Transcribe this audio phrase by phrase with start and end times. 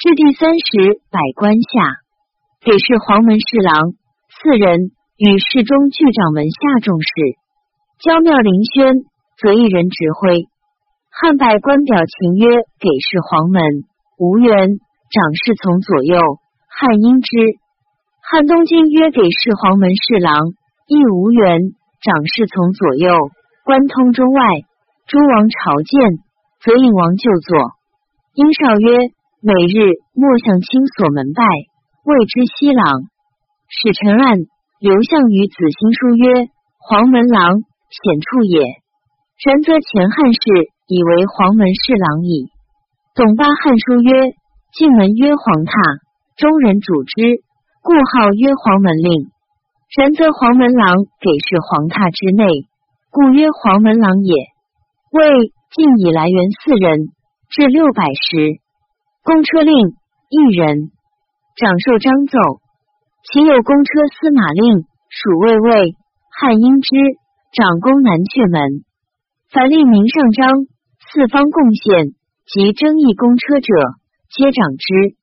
[0.00, 2.00] 至第三十，百官下
[2.64, 3.92] 给事黄门侍郎
[4.32, 7.36] 四人，与侍中具掌门下重事。
[8.00, 9.04] 焦庙凌轩
[9.36, 10.48] 则一人指挥。
[11.12, 12.48] 汉百官表情曰
[12.80, 13.60] ：“给事黄门
[14.16, 14.80] 无缘
[15.12, 16.16] 长侍从左右。”
[16.72, 17.36] 汉阴之。
[18.24, 20.32] 汉东京曰：“给事黄门侍郎
[20.88, 21.60] 亦无缘
[22.00, 23.12] 长侍从左右，
[23.68, 24.40] 关通中外。
[25.04, 26.24] 诸王朝见，
[26.64, 27.76] 则应王就坐。”
[28.32, 29.12] 英少曰。
[29.42, 31.40] 每日莫向清所门拜，
[32.04, 33.08] 谓之西郎。
[33.72, 34.36] 使臣案
[34.78, 36.44] 刘向于子兴书曰
[36.76, 37.56] ：“黄门郎
[37.88, 38.60] 显处也。
[39.40, 42.52] 然则前汉氏以为黄门侍郎矣。”
[43.16, 44.36] 董八汉书曰
[44.76, 45.72] ：“进门曰黄榻，
[46.36, 47.40] 中人主之，
[47.80, 49.32] 故号曰黄门令。
[49.96, 52.68] 然则黄门郎给事黄榻之内，
[53.08, 54.36] 故曰黄门郎也。”
[55.16, 57.08] 魏晋以来元四人，
[57.48, 58.59] 至六百石。
[59.30, 59.72] 公车令
[60.28, 60.90] 一人，
[61.54, 62.36] 长寿张奏，
[63.22, 65.94] 其有公车司马令属魏魏
[66.34, 66.90] 汉阴之
[67.54, 68.82] 长公南阙门，
[69.54, 70.66] 凡令名上章，
[70.98, 72.10] 四方贡献
[72.42, 73.70] 及争议公车者，
[74.34, 75.14] 皆掌之。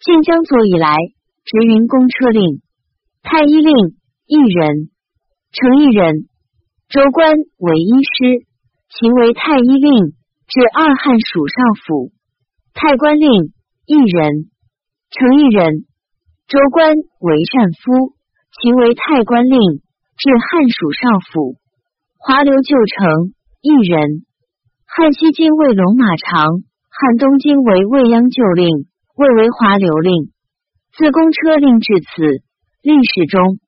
[0.00, 0.96] 晋江左以来，
[1.44, 2.62] 直云公车令
[3.20, 4.88] 太医令一人，
[5.52, 6.24] 成一人，
[6.88, 8.48] 州官为医师，
[8.88, 10.16] 其为太医令，
[10.48, 12.12] 至二汉属少府。
[12.74, 13.28] 太官令
[13.86, 14.50] 一人，
[15.10, 15.84] 成一人；
[16.48, 18.16] 州官为善夫，
[18.60, 19.58] 其为太官令，
[20.16, 21.56] 至汉属少府。
[22.16, 24.24] 华流旧城一人。
[24.86, 26.46] 汉西京为龙马长，
[26.88, 28.68] 汉东京为未央旧令，
[29.16, 30.32] 未为华流令。
[30.92, 32.22] 自公车令至此，
[32.82, 33.58] 历史中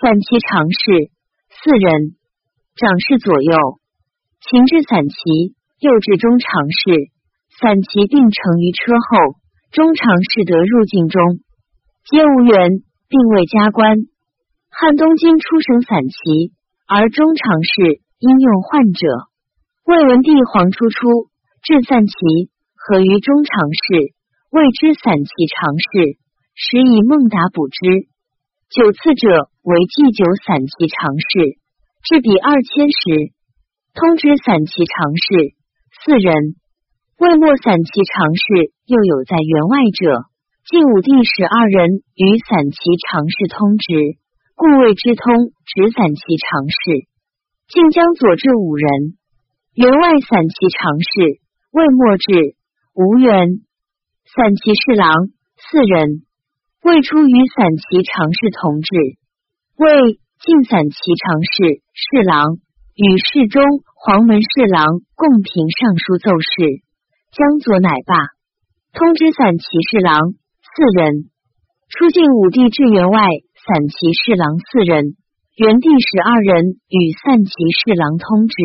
[0.00, 1.10] 散骑常侍
[1.50, 2.16] 四人，
[2.76, 3.56] 长侍左右，
[4.40, 7.10] 秦至散骑，右至中常侍。
[7.60, 9.34] 散骑并乘于车后，
[9.72, 11.42] 中常侍得入境中，
[12.06, 12.70] 皆无缘，
[13.08, 13.98] 并未加官。
[14.70, 16.54] 汉东京出省散骑，
[16.86, 19.08] 而中常侍因用患者。
[19.82, 21.26] 魏文帝皇初出
[21.66, 22.14] 至散骑，
[22.76, 24.14] 合于中常侍，
[24.54, 26.14] 谓之散骑常侍，
[26.54, 28.06] 时以孟达补之。
[28.70, 31.58] 九次者为祭酒散骑常侍，
[32.06, 33.34] 至比二千石，
[33.98, 35.58] 通知散骑常侍
[36.06, 36.54] 四人。
[37.18, 40.30] 魏末散骑常侍又有在员外者，
[40.70, 44.14] 晋武帝使二人与散骑常侍通职，
[44.54, 47.10] 故谓之通直散骑常侍。
[47.66, 49.18] 晋江左至五人，
[49.74, 51.42] 员外散骑常侍
[51.74, 52.54] 魏末至
[52.94, 53.66] 吴元
[54.22, 55.10] 散骑侍郎
[55.58, 56.22] 四人，
[56.86, 58.94] 魏出与散骑常侍同治。
[59.74, 62.62] 魏晋散骑常侍侍郎
[62.94, 63.58] 与侍中
[63.98, 66.86] 黄门侍郎共凭尚书奏事。
[67.30, 68.16] 江左乃罢，
[68.92, 71.28] 通知散骑侍郎四人，
[71.88, 73.20] 出晋武帝至员外
[73.54, 75.14] 散骑侍郎四人，
[75.56, 78.56] 元帝使二人与散骑侍郎通之，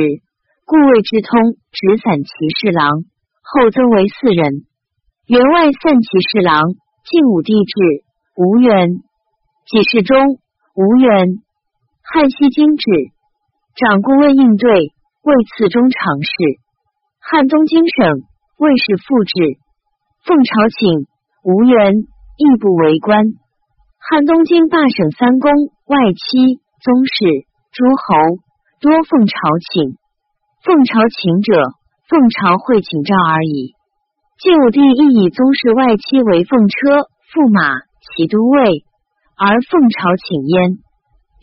[0.66, 3.04] 故谓之通指散骑侍郎。
[3.44, 4.64] 后增为四人，
[5.28, 6.64] 员外散骑侍郎。
[7.04, 8.08] 晋武帝至。
[8.36, 9.04] 吴元，
[9.68, 10.40] 几事中
[10.74, 11.44] 吴元，
[12.02, 12.86] 汉西京至，
[13.76, 14.72] 长顾问应对，
[15.22, 16.32] 位次中常侍，
[17.20, 18.24] 汉东京省。
[18.64, 19.60] 魏氏复制，
[20.24, 21.04] 奉朝请，
[21.44, 22.08] 吴元
[22.40, 23.20] 亦不为官。
[24.00, 25.52] 汉东京罢省三公、
[25.84, 27.44] 外戚、宗室、
[27.76, 28.40] 诸侯，
[28.80, 29.36] 多奉朝
[29.68, 30.00] 请。
[30.64, 31.76] 奉朝请者，
[32.08, 33.76] 奉朝会请诏而已。
[34.40, 38.88] 晋武帝亦以宗室、外戚为奉车、驸马、骑都尉，
[39.36, 40.80] 而奉朝请焉。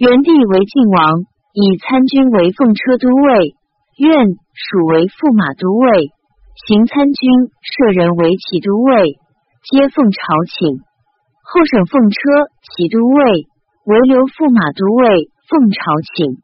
[0.00, 3.52] 元帝为晋王，以参军为奉车都尉，
[4.00, 4.24] 愿
[4.56, 6.16] 属为驸马都尉。
[6.66, 7.30] 行参军
[7.62, 9.16] 舍人为骑都尉，
[9.64, 10.78] 皆奉朝请。
[11.42, 12.18] 后省奉车
[12.60, 13.48] 骑都尉，
[13.88, 15.80] 唯留驸马都尉奉朝
[16.14, 16.36] 请。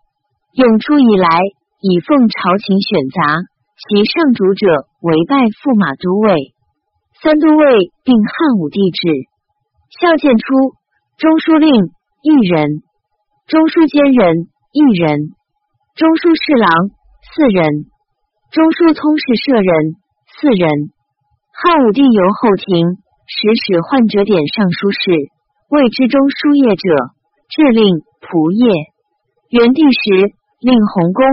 [0.56, 1.28] 永初以来，
[1.84, 3.44] 以奉朝请选杂，
[3.76, 6.56] 其上主者为拜驸马都尉。
[7.20, 9.28] 三都尉并汉武帝制。
[10.00, 10.74] 孝建初，
[11.20, 11.70] 中书令
[12.24, 12.82] 一人，
[13.46, 15.36] 中书监人一人，
[15.94, 16.88] 中书侍郎
[17.20, 17.84] 四人，
[18.50, 20.02] 中书通事舍人。
[20.36, 20.68] 四人，
[21.48, 25.32] 汉武帝由后庭使使患者典尚书事，
[25.72, 26.84] 谓之中书业者，
[27.48, 28.68] 制令仆业。
[29.48, 31.24] 元帝时，令弘公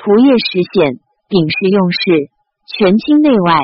[0.00, 0.96] 仆业实显，
[1.28, 2.32] 秉事用事，
[2.64, 3.60] 权倾内外。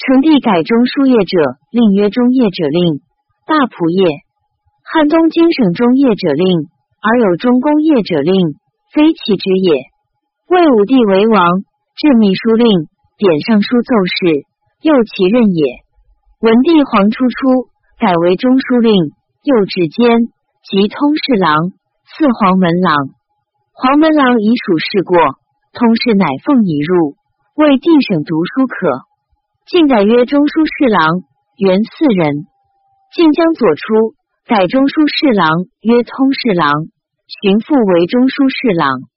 [0.00, 1.36] 成帝改中书业者，
[1.68, 3.04] 令曰中业者令，
[3.44, 4.24] 大仆业。
[4.80, 6.72] 汉东京省中业者令，
[7.04, 8.32] 而有中公业者令，
[8.96, 9.76] 非其之也。
[10.48, 11.68] 魏武帝为王，
[12.00, 12.88] 制秘书令。
[13.16, 14.44] 典尚书奏事，
[14.84, 15.64] 又其任也。
[16.44, 18.92] 文帝皇初初改为中书令、
[19.40, 20.28] 右至监
[20.60, 21.72] 及通侍郎，
[22.04, 22.92] 赐黄门郎。
[23.72, 25.16] 黄门郎已属事过，
[25.72, 27.16] 通事乃奉已入，
[27.56, 29.08] 为帝省读书可。
[29.64, 31.24] 晋改曰中书侍郎，
[31.56, 32.44] 原四人。
[33.16, 34.12] 晋将左出，
[34.44, 35.48] 改中书侍郎
[35.80, 36.68] 曰通侍郎，
[37.40, 39.08] 寻父为中书侍郎。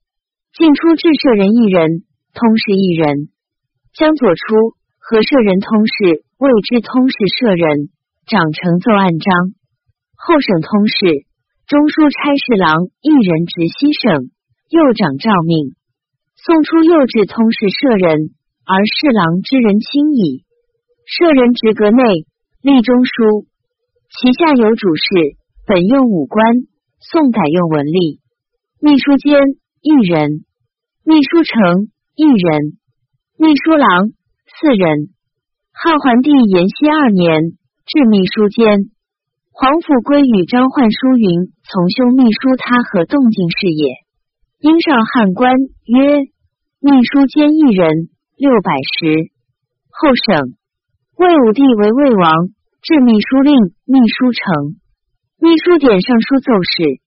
[0.56, 2.00] 晋出至舍人一人，
[2.32, 3.28] 通事一人。
[3.92, 6.24] 将左出，和舍人通事。
[6.40, 7.90] 谓之通事舍人，
[8.24, 9.52] 长成奏案章。
[10.16, 11.28] 后省通事、
[11.68, 14.32] 中书差侍郎一人直西省，
[14.70, 15.76] 又掌诏命。
[16.40, 18.32] 送出又置通事舍人，
[18.64, 20.44] 而侍郎之人轻矣。
[21.04, 22.24] 舍人职阁内，
[22.62, 23.44] 立中书，
[24.08, 26.40] 其下有主事，本用武官，
[27.00, 28.20] 宋改用文吏。
[28.80, 30.46] 秘书监一人，
[31.04, 32.79] 秘书丞一人，
[33.40, 34.12] 秘书郎
[34.52, 35.16] 四人。
[35.72, 37.56] 汉桓帝延熙二年，
[37.88, 38.92] 置秘书监。
[39.48, 43.96] 皇甫归与张焕书云：“从兄秘书他和动静事也。”
[44.60, 46.28] 因上汉官曰
[46.84, 49.32] ：“秘书监一人，六百石。”
[49.88, 50.52] 后省
[51.16, 52.52] 魏武帝为魏王，
[52.84, 53.56] 置秘书令、
[53.88, 54.76] 秘书丞、
[55.40, 57.00] 秘书典尚书奏事。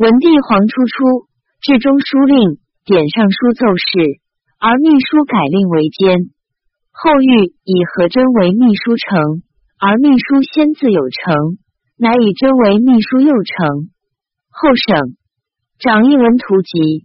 [0.00, 1.28] 文帝皇初初，
[1.60, 4.24] 至中书令、典尚书奏事，
[4.58, 6.32] 而秘书改令为监。
[6.90, 9.42] 后欲以何真为秘书丞，
[9.78, 11.58] 而秘书先自有成，
[11.98, 13.92] 乃以真为秘书右丞。
[14.48, 15.16] 后省
[15.78, 17.04] 长一文图集，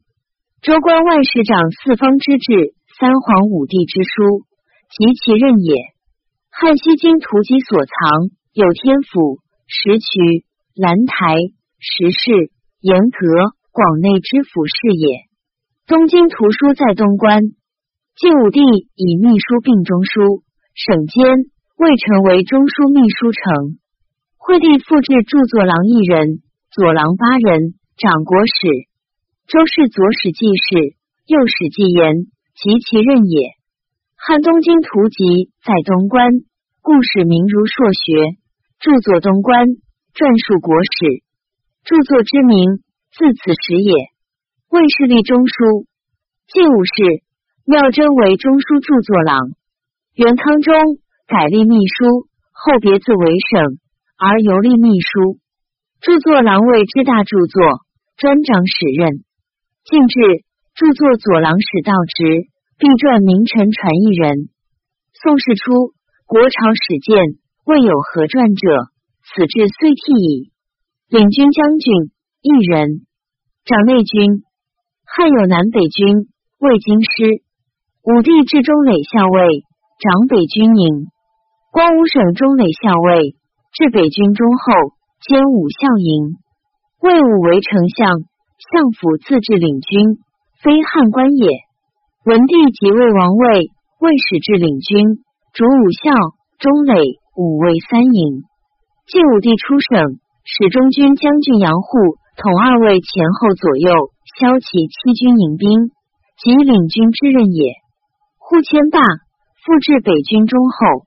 [0.61, 4.47] 州官万事长四方之治，三皇五帝之书，
[4.95, 5.75] 及其任也。
[6.49, 10.45] 汉西京图集所藏有天府、石渠、
[10.75, 11.35] 兰台、
[11.79, 13.27] 石室、严阁、
[13.71, 15.30] 广内知府事也。
[15.87, 17.41] 东京图书在东关。
[18.15, 18.61] 晋武帝
[18.95, 20.43] 以秘书并中书
[20.75, 21.25] 省监，
[21.75, 23.81] 未成为中书秘书丞。
[24.37, 28.53] 惠帝复置著作郎一人，左郎八人，掌国史、
[29.47, 30.95] 周氏左史记事、
[31.25, 33.49] 右史记言及其任也。
[34.15, 36.29] 汉东京图籍在东关，
[36.81, 38.37] 故史名如硕学。
[38.79, 39.67] 著作东关，
[40.13, 41.21] 撰述国史，
[41.83, 42.81] 著作之名
[43.11, 43.93] 自此始也。
[44.71, 45.83] 魏氏立中书，
[46.47, 47.27] 晋武氏。
[47.65, 49.37] 妙真为中书著作郎，
[50.15, 50.73] 元康中
[51.27, 53.79] 改立秘书，后别字为省，
[54.15, 55.39] 而游历秘书。
[55.99, 57.83] 著作郎位之大著作，
[58.15, 59.25] 专掌史任。
[59.83, 60.19] 晋至
[60.73, 62.47] 著作左郎史道直，
[62.79, 64.47] 必传名臣传一人。
[65.11, 65.91] 宋世初，
[66.25, 67.35] 国朝史见
[67.65, 68.87] 未有何传者，
[69.19, 70.51] 此志虽替矣。
[71.09, 73.05] 领军将军一人，
[73.65, 74.45] 掌内军。
[75.13, 77.43] 汉有南北军，魏京师。
[78.07, 79.67] 武帝至中垒校尉，
[79.99, 81.11] 掌北军营；
[81.69, 83.35] 光武省中垒校尉，
[83.75, 86.39] 至北军中后，兼武校营。
[87.03, 88.23] 魏武为丞相，
[88.71, 90.23] 相府自治领军，
[90.63, 91.59] 非汉官也。
[92.23, 93.67] 文帝即位王位，
[93.99, 95.19] 魏使至领军，
[95.51, 96.15] 主武校、
[96.55, 98.47] 中垒、武卫三营。
[99.11, 103.91] 晋武帝出省，使中军将军杨护统二位前后左右
[104.39, 105.91] 骁骑七军营兵，
[106.41, 107.73] 即领军之任也。
[108.39, 111.05] 护迁罢，复至北军中后。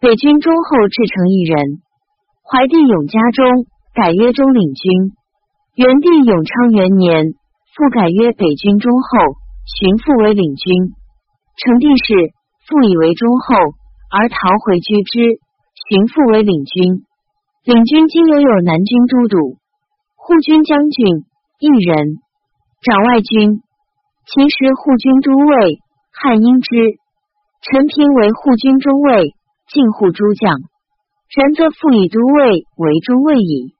[0.00, 1.82] 北军中后制成一人。
[2.42, 5.12] 怀帝永嘉中改曰中领军。
[5.76, 7.24] 元帝永昌元年
[7.74, 9.08] 复改曰北军中后，
[9.64, 10.92] 寻复为领军。
[11.56, 12.32] 成帝时
[12.66, 13.54] 复以为中后，
[14.10, 15.40] 而逃回居之。
[15.88, 17.04] 寻复为领军。
[17.64, 19.58] 领军今犹有南军都督、
[20.16, 21.24] 护军将军
[21.58, 22.18] 一人，
[22.84, 23.60] 掌外军。
[24.28, 25.80] 其实护军都尉。
[26.12, 27.00] 汉英之，
[27.60, 29.34] 陈平为护军中尉，
[29.68, 30.60] 进护诸将。
[31.34, 33.74] 然则复以都尉为中尉矣。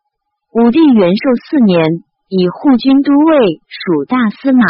[0.53, 4.65] 武帝元寿四年，以护军都尉属大司马，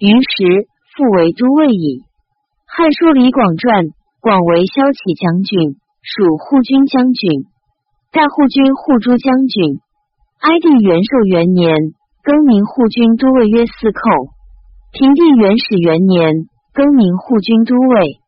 [0.00, 2.02] 于时复为都尉矣。
[2.66, 3.84] 汉书李广传，
[4.20, 7.44] 广为骁骑将军，属护军将军，
[8.10, 9.78] 大护军护诸将军。
[10.40, 11.76] 哀帝元寿元年，
[12.28, 14.02] 更名护军都尉曰司寇。
[14.92, 16.44] 平帝元始元年。
[16.74, 18.20] 更名护军都尉，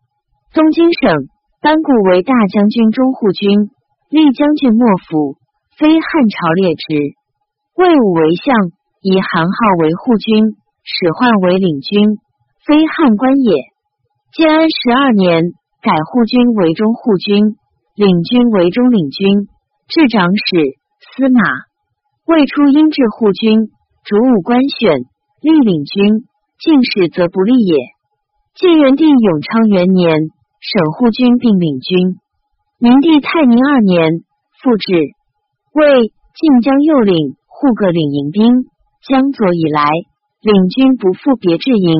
[0.54, 1.28] 东京省
[1.60, 3.70] 班固为大将军中护军，
[4.08, 5.36] 立将军莫府，
[5.78, 7.14] 非汉朝列职。
[7.76, 8.56] 魏武为相，
[9.02, 12.16] 以韩号为护军，史涣为领军，
[12.66, 13.54] 非汉官也。
[14.32, 17.54] 建安十二年，改护军为中护军，
[17.94, 19.46] 领军为中领军，
[19.86, 20.74] 至长史、
[21.14, 21.38] 司马。
[22.26, 23.70] 魏初因治护军，
[24.10, 25.06] 主武官选，
[25.40, 26.26] 立领军，
[26.58, 27.76] 进士则不立也。
[28.56, 30.10] 晋元帝永昌元年，
[30.58, 32.18] 省护军并领军。
[32.80, 34.10] 明帝泰宁二年
[34.60, 35.14] 复置，
[35.74, 38.66] 为晋江右领护各领营兵。
[39.06, 39.86] 江左以来，
[40.42, 41.94] 领军不复别治营。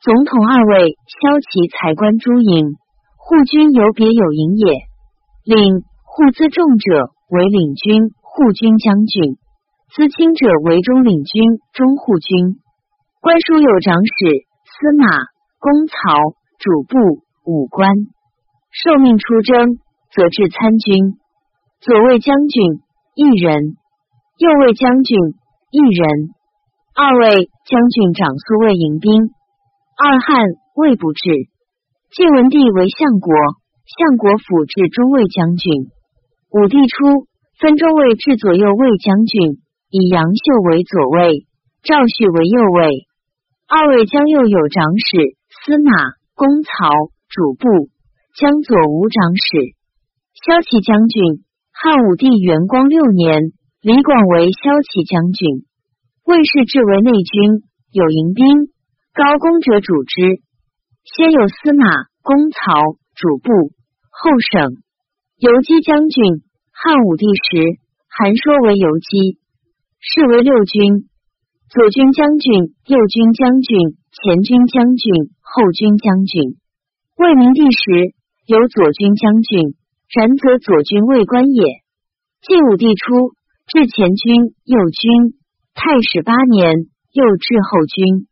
[0.00, 2.72] 总统二位骁骑才官诸营，
[3.18, 4.72] 护军有别有营也。
[5.44, 9.36] 领护资重者为领军护军将军，
[9.90, 11.42] 资轻者为中领军
[11.72, 12.62] 中护军。
[13.20, 15.06] 官书有长史、司马、
[15.58, 16.30] 公曹、
[16.62, 17.90] 主簿五官。
[18.70, 19.82] 受命出征，
[20.14, 21.18] 则至参军。
[21.80, 22.78] 左卫将军
[23.16, 23.74] 一人，
[24.38, 25.18] 右卫将军
[25.72, 26.06] 一人，
[26.94, 29.10] 二位将军长苏卫迎兵。
[29.98, 31.30] 二汉魏不至，
[32.14, 33.34] 晋文帝为相国，
[33.98, 35.90] 相国府至中卫将军。
[36.52, 37.26] 武帝初
[37.58, 39.58] 分中卫至左右卫将军，
[39.90, 41.46] 以杨秀为左卫，
[41.82, 43.08] 赵旭为右卫。
[43.66, 45.90] 二位将右有长史、司马、
[46.34, 46.70] 公曹、
[47.28, 47.90] 主簿。
[48.38, 49.74] 江左无长史，
[50.46, 51.42] 骁骑将军。
[51.74, 53.50] 汉武帝元光六年，
[53.82, 55.66] 李广为骁骑将军。
[56.22, 58.70] 魏氏至为内军，有迎兵，
[59.12, 60.38] 高公者主之。
[61.02, 63.74] 先有司马、公曹、主簿，
[64.06, 64.78] 后省
[65.36, 66.46] 游击将军。
[66.70, 69.40] 汉武帝时，韩说为游击，
[70.00, 71.08] 是为六军：
[71.68, 73.78] 左军将军、右军将军、
[74.10, 76.56] 前军将军、后军将军。
[77.16, 78.16] 魏明帝时。
[78.46, 79.76] 有左军将军，
[80.10, 81.62] 然则左军未官也。
[82.42, 83.30] 晋武帝初，
[83.68, 85.38] 至前军、右军。
[85.72, 88.26] 太史八年，又至后军，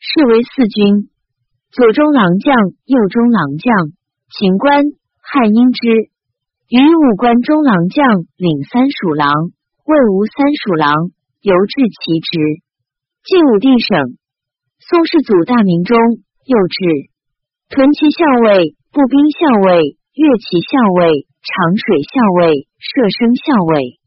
[0.00, 1.10] 是为四军。
[1.70, 3.94] 左中郎将、右中郎将，
[4.34, 4.82] 秦官
[5.22, 6.10] 汉阴之。
[6.66, 9.30] 于武官中郎将领三属郎，
[9.84, 10.94] 魏吴三蜀郎，
[11.42, 12.62] 由至其职。
[13.26, 14.14] 晋武帝省，
[14.78, 15.98] 宋世祖大明中，
[16.46, 17.10] 又至
[17.68, 18.76] 屯骑校尉。
[18.92, 23.98] 步兵校尉、乐骑校尉、长水校尉、射生校尉，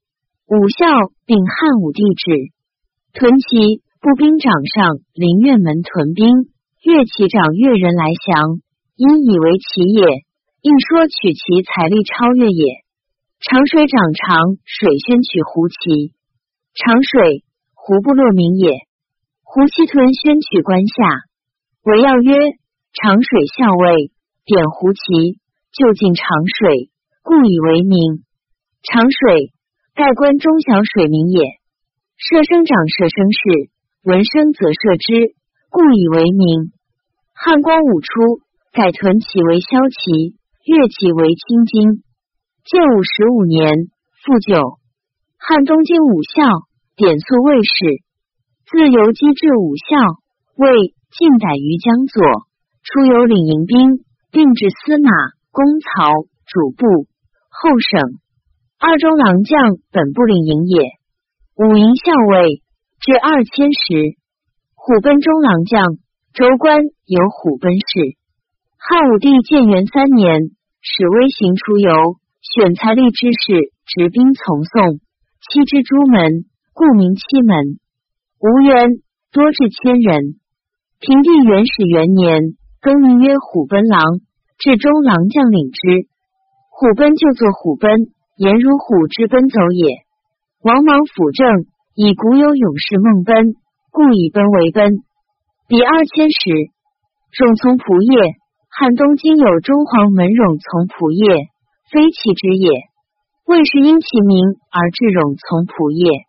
[0.46, 0.86] 武校
[1.26, 2.54] 并汉武帝制。
[3.18, 6.54] 屯骑步兵长上林苑门屯兵，
[6.86, 8.62] 乐骑长乐人来降，
[8.96, 10.06] 因以为其也，
[10.62, 12.85] 应说取其财力超越也。
[13.40, 16.14] 长水长长水宣取胡骑，
[16.74, 18.88] 长水胡部落名也。
[19.44, 21.04] 胡骑屯宣取关下，
[21.84, 22.34] 为要曰
[22.94, 24.12] 长水校尉。
[24.46, 25.42] 点胡骑，
[25.74, 26.92] 就近长水，
[27.24, 28.24] 故以为名。
[28.84, 29.54] 长水，
[29.96, 31.42] 盖关中小水名也。
[32.18, 33.72] 射生长射生氏，
[34.04, 35.36] 闻声则射之，
[35.70, 36.72] 故以为名。
[37.34, 38.40] 汉光武初，
[38.72, 42.04] 改屯骑为骁骑，乐骑为青金。
[42.66, 43.70] 建武十五年，
[44.26, 44.80] 复九。
[45.38, 48.02] 汉东京武校，典肃卫士，
[48.66, 50.20] 自游击至武校，
[50.58, 52.50] 为晋逮于江左，
[52.84, 54.04] 出游领营兵。
[54.36, 55.10] 并至司马、
[55.50, 56.12] 公曹、
[56.46, 57.08] 主簿、
[57.48, 58.20] 后省
[58.78, 60.92] 二中郎将本部领营也。
[61.56, 62.62] 五营校尉
[63.00, 64.20] 至二千石。
[64.76, 65.86] 虎贲中郎将
[66.34, 68.18] 州官有虎贲氏。
[68.78, 72.20] 汉武帝建元三年，使微行出游，
[72.54, 75.02] 选财力之士，执兵从送，
[75.42, 77.82] 七之诸门，故名七门。
[78.38, 79.02] 无缘
[79.34, 80.38] 多至千人。
[81.00, 82.54] 平帝元始元年。
[82.80, 84.22] 更名曰虎贲郎，
[84.60, 86.06] 至中郎将领之。
[86.70, 87.90] 虎贲就作虎贲，
[88.38, 90.06] 言如虎之奔走也。
[90.62, 93.56] 王莽辅政，以古有勇士孟奔，
[93.90, 95.02] 故以奔为奔。
[95.68, 96.70] 比二千石，
[97.34, 98.38] 冗从仆业。
[98.70, 101.50] 汉东今有中皇门冗从仆业，
[101.92, 102.70] 非其之也。
[103.46, 106.26] 魏氏因其名而至冗从仆业。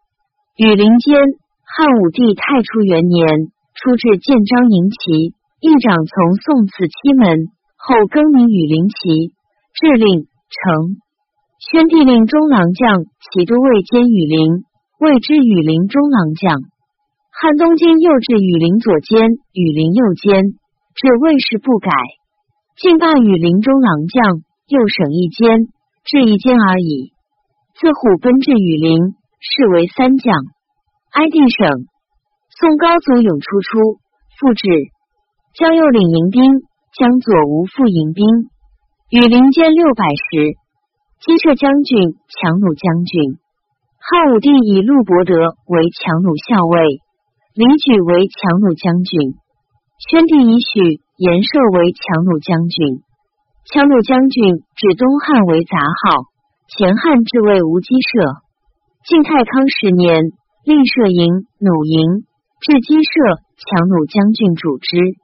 [0.56, 1.16] 羽林间，
[1.64, 3.24] 汉武帝太初元年，
[3.72, 5.32] 出至建章营旗。
[5.56, 7.48] 议长从宋赐七门，
[7.80, 9.32] 后更名羽林旗，
[9.72, 11.00] 制令成。
[11.58, 14.64] 宣帝令中郎将骑都尉兼羽林，
[15.00, 16.60] 谓之羽林中郎将。
[17.32, 20.44] 汉东京又置羽林左监、羽林右监，
[20.94, 21.90] 至魏氏不改。
[22.76, 25.70] 晋罢羽林中郎将，又省一监，
[26.04, 27.12] 置一监而已。
[27.78, 30.34] 自虎奔至羽林，是为三将。
[31.12, 31.86] 哀帝省，
[32.50, 34.00] 宋高祖永初出，
[34.40, 34.66] 复置。
[35.54, 36.42] 江右领营兵，
[36.98, 38.26] 江左无复营兵。
[39.10, 40.58] 羽林间六百石。
[41.22, 43.38] 击射将军、强弩将军。
[43.98, 45.32] 汉武帝以陆伯德
[45.66, 47.00] 为强弩校尉，
[47.54, 49.34] 李举为强弩将军。
[50.10, 53.00] 宣帝以许延寿为强弩将军。
[53.66, 56.30] 强弩将军指东汉为杂号，
[56.70, 58.38] 前汉置为无击射。
[59.02, 60.22] 晋太康十年，
[60.62, 62.22] 立射营、弩营，
[62.62, 65.18] 至击射强弩将军主之。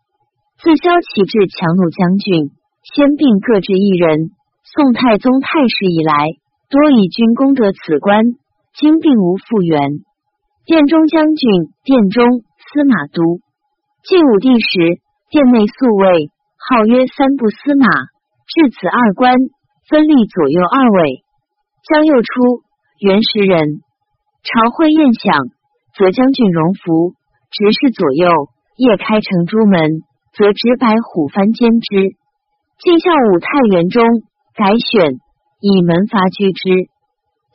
[0.59, 2.51] 自萧齐至强弩将军，
[2.83, 4.35] 先并各置一人，
[4.67, 6.27] 宋太宗太史以来，
[6.69, 8.25] 多以军功得此官，
[8.75, 10.03] 今并无复原。
[10.67, 11.49] 殿中将军、
[11.85, 13.39] 殿中司马都。
[14.03, 14.99] 晋武帝时，
[15.31, 17.87] 殿内宿卫号曰三部司马，
[18.53, 19.33] 至此二官
[19.89, 21.25] 分立左右二位。
[21.89, 22.63] 将又出
[23.01, 23.81] 原时人，
[24.45, 25.33] 朝会宴享，
[25.97, 27.15] 则将军荣服，
[27.51, 28.29] 直视左右；
[28.77, 30.05] 夜开城朱门，
[30.37, 32.15] 则执白虎幡监之。
[32.79, 34.05] 晋孝武太元中
[34.55, 35.17] 改选，
[35.61, 36.93] 以门阀居之。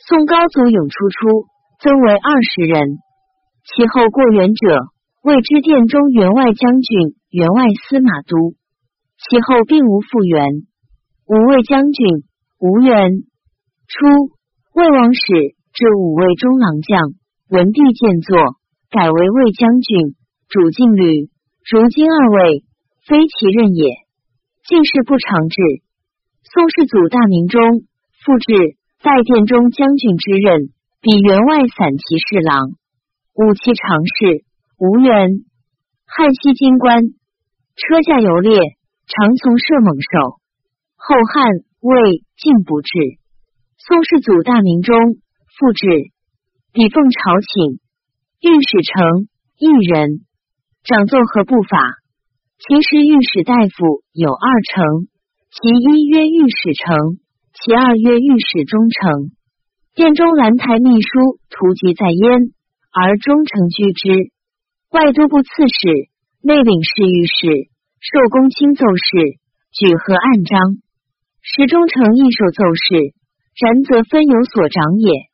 [0.10, 1.46] 宋高祖永初出，
[1.80, 2.98] 增为二十人。
[3.64, 4.92] 其后过元者。
[5.24, 8.56] 谓之殿中员外将军、员外司马都，
[9.20, 10.67] 其后并无复原。
[11.28, 12.24] 五位将军
[12.58, 13.12] 吴元。
[13.86, 14.32] 初，
[14.72, 15.20] 魏王使
[15.74, 17.12] 至五位中郎将，
[17.50, 18.38] 文帝见作，
[18.90, 20.16] 改为魏将军、
[20.48, 21.28] 主禁旅。
[21.68, 22.64] 如今二位，
[23.06, 23.92] 非其任也。
[24.64, 25.60] 进士不常制。
[26.48, 27.60] 宋世祖大明中
[28.24, 32.72] 复置在殿中将军之任，比员外散骑侍郎，
[33.36, 34.46] 武器常侍。
[34.80, 35.44] 无缘，
[36.08, 37.04] 汉西金官，
[37.76, 40.40] 车驾游猎，常从射猛兽。
[41.08, 42.92] 后汉魏晋不至，
[43.80, 44.94] 宋世祖大明中
[45.56, 45.88] 复置，
[46.74, 47.80] 比奉朝请，
[48.44, 49.24] 御史丞
[49.56, 50.28] 一人，
[50.84, 51.80] 掌奏和部法。
[52.60, 55.08] 其实御史大夫有二丞，
[55.56, 57.16] 其一曰御史丞，
[57.56, 59.32] 其二曰御史中丞。
[59.96, 62.52] 殿中兰台秘书图籍在焉，
[62.92, 64.34] 而中丞居之。
[64.92, 66.12] 外都部刺史、
[66.44, 67.72] 内领侍御史、
[68.04, 69.40] 受公卿奏事，
[69.72, 70.84] 举和按章。
[71.48, 73.16] 时中丞亦受奏事，
[73.56, 75.32] 然则分有所长也。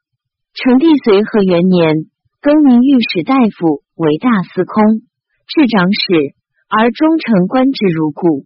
[0.53, 2.05] 成帝随和元年，
[2.39, 5.01] 更名御史大夫为大司空、
[5.49, 6.37] 至长史，
[6.69, 8.45] 而忠诚官职如故。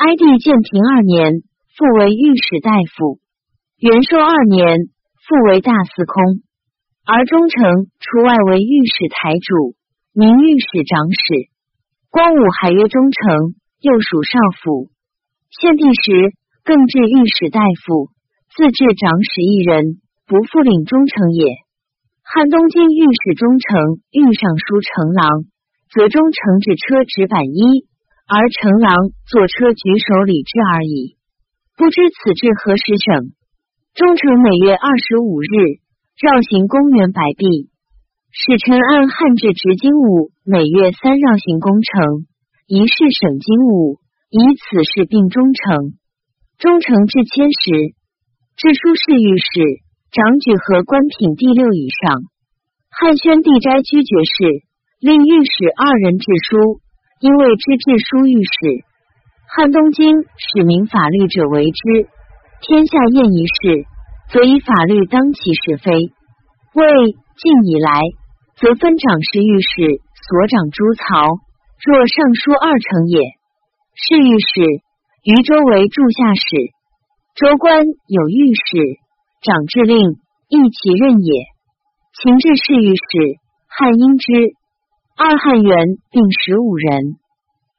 [0.00, 1.44] 哀帝建平二年，
[1.76, 3.20] 复为御史大夫；
[3.76, 4.88] 元寿二年，
[5.28, 6.40] 复为大司空，
[7.04, 9.76] 而忠诚除外为御史台主。
[10.14, 11.52] 名御史长史，
[12.08, 14.88] 光武还曰忠诚，又属少府。
[15.50, 16.32] 献帝时，
[16.64, 18.08] 更置御史大夫，
[18.56, 21.60] 自置长史一人，不复领中丞也。
[22.24, 25.44] 汉东京御史中丞、御尚书丞郎，
[25.92, 27.84] 则中丞制车执板衣，
[28.24, 28.96] 而丞郎
[29.28, 31.20] 坐车举手礼制而已。
[31.76, 33.36] 不知此制何时省？
[33.92, 35.84] 中丞每月二十五日
[36.16, 37.68] 绕行公园百壁。
[38.32, 42.24] 使臣按汉制执金武，每月三绕行工程，
[42.66, 44.00] 一事省金武，
[44.32, 46.00] 以此事并忠诚。
[46.58, 47.94] 忠诚至千时，
[48.56, 52.22] 至书侍御史长举和官品第六以上。
[52.90, 54.62] 汉宣帝斋居爵士，
[55.00, 56.80] 令御史二人制书，
[57.20, 58.84] 因为知制书御史。
[59.46, 62.08] 汉东京使明法律者为之，
[62.62, 63.86] 天下验一事，
[64.32, 65.90] 则以法律当其是非。
[66.74, 67.90] 魏晋以来。
[68.56, 71.26] 则分长侍御史所长诸曹，
[71.82, 73.18] 若尚书二丞也。
[73.98, 74.62] 侍御史
[75.24, 76.44] 于州为柱下史，
[77.32, 79.00] 州官有御史，
[79.40, 80.20] 长制令
[80.52, 81.48] 亦其任也。
[82.12, 84.52] 秦制侍御史汉英之，
[85.16, 87.16] 二汉元并十五人，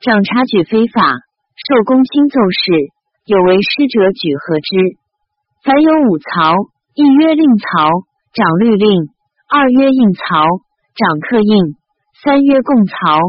[0.01, 1.05] 掌察举非法，
[1.53, 2.89] 受公卿奏事，
[3.29, 4.97] 有为师者举和之。
[5.61, 6.49] 凡有五曹，
[6.95, 9.05] 一曰令曹，长律令；
[9.47, 10.25] 二曰应曹。
[10.97, 11.75] 长刻印，
[12.23, 13.19] 三曰贡曹，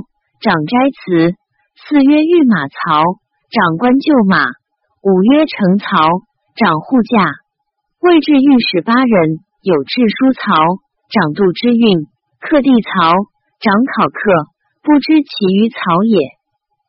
[0.41, 1.35] 长斋祠；
[1.75, 3.03] 四曰御马曹，
[3.47, 4.59] 长官厩马；
[5.07, 5.87] 五曰成曹，
[6.59, 7.31] 长护驾。
[8.03, 10.51] 未至御史八人，有制书曹，
[11.15, 12.11] 长度之运；
[12.43, 13.15] 客地曹，
[13.63, 14.21] 长考客。
[14.83, 16.35] 不知其余曹也。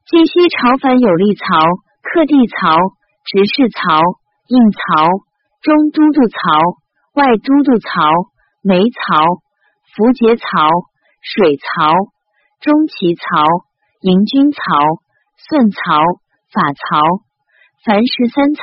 [0.06, 1.46] 今西朝凡有立曹、
[2.02, 2.74] 客地曹、
[3.26, 4.02] 执事曹、
[4.50, 5.10] 应曹、
[5.62, 6.38] 中都督曹、
[7.14, 8.02] 外都督曹、
[8.62, 9.42] 梅曹。
[9.98, 10.46] 符节曹、
[11.22, 11.90] 水曹、
[12.62, 13.46] 中齐曹、
[14.02, 14.62] 迎军曹、
[15.50, 16.06] 算曹、
[16.54, 17.02] 法曹，
[17.84, 18.62] 凡十三曹，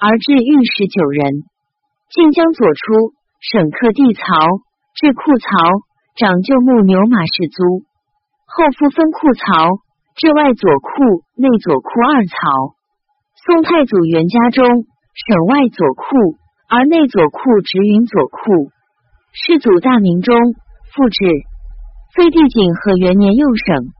[0.00, 1.44] 而至御史九人。
[2.08, 4.24] 晋江左出省客地曹，
[4.96, 5.52] 至库曹，
[6.16, 7.84] 长旧木牛马士租。
[8.46, 9.84] 后复分库曹，
[10.16, 12.36] 至外左库、内左库二曹。
[13.44, 16.38] 宋太祖元嘉中省外左库，
[16.68, 18.72] 而内左库直云左库。
[19.32, 20.34] 世祖大明中
[20.94, 21.20] 复置，
[22.14, 23.92] 废帝景和元年又省。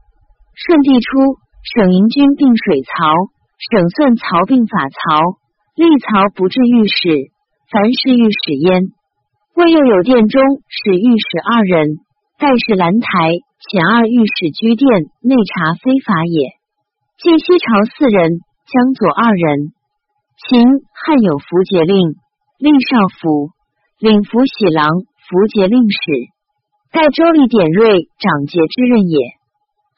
[0.55, 1.37] 顺帝初，
[1.73, 3.09] 省营军并水曹，
[3.57, 5.41] 省算曹并法曹，
[5.73, 7.33] 立曹不至御史，
[7.71, 8.93] 凡是御史焉。
[9.55, 11.97] 魏又有殿中使御史二人，
[12.37, 13.09] 盖是兰台
[13.65, 16.53] 前二御史居殿内查非法也。
[17.17, 19.73] 晋西朝四人，江左二人。
[20.37, 20.61] 秦
[20.93, 21.97] 汉有符节令，
[22.59, 23.49] 令少府，
[23.97, 24.85] 领符喜郎，
[25.25, 25.97] 符节令史。
[26.91, 29.17] 盖周礼典瑞长节之任也。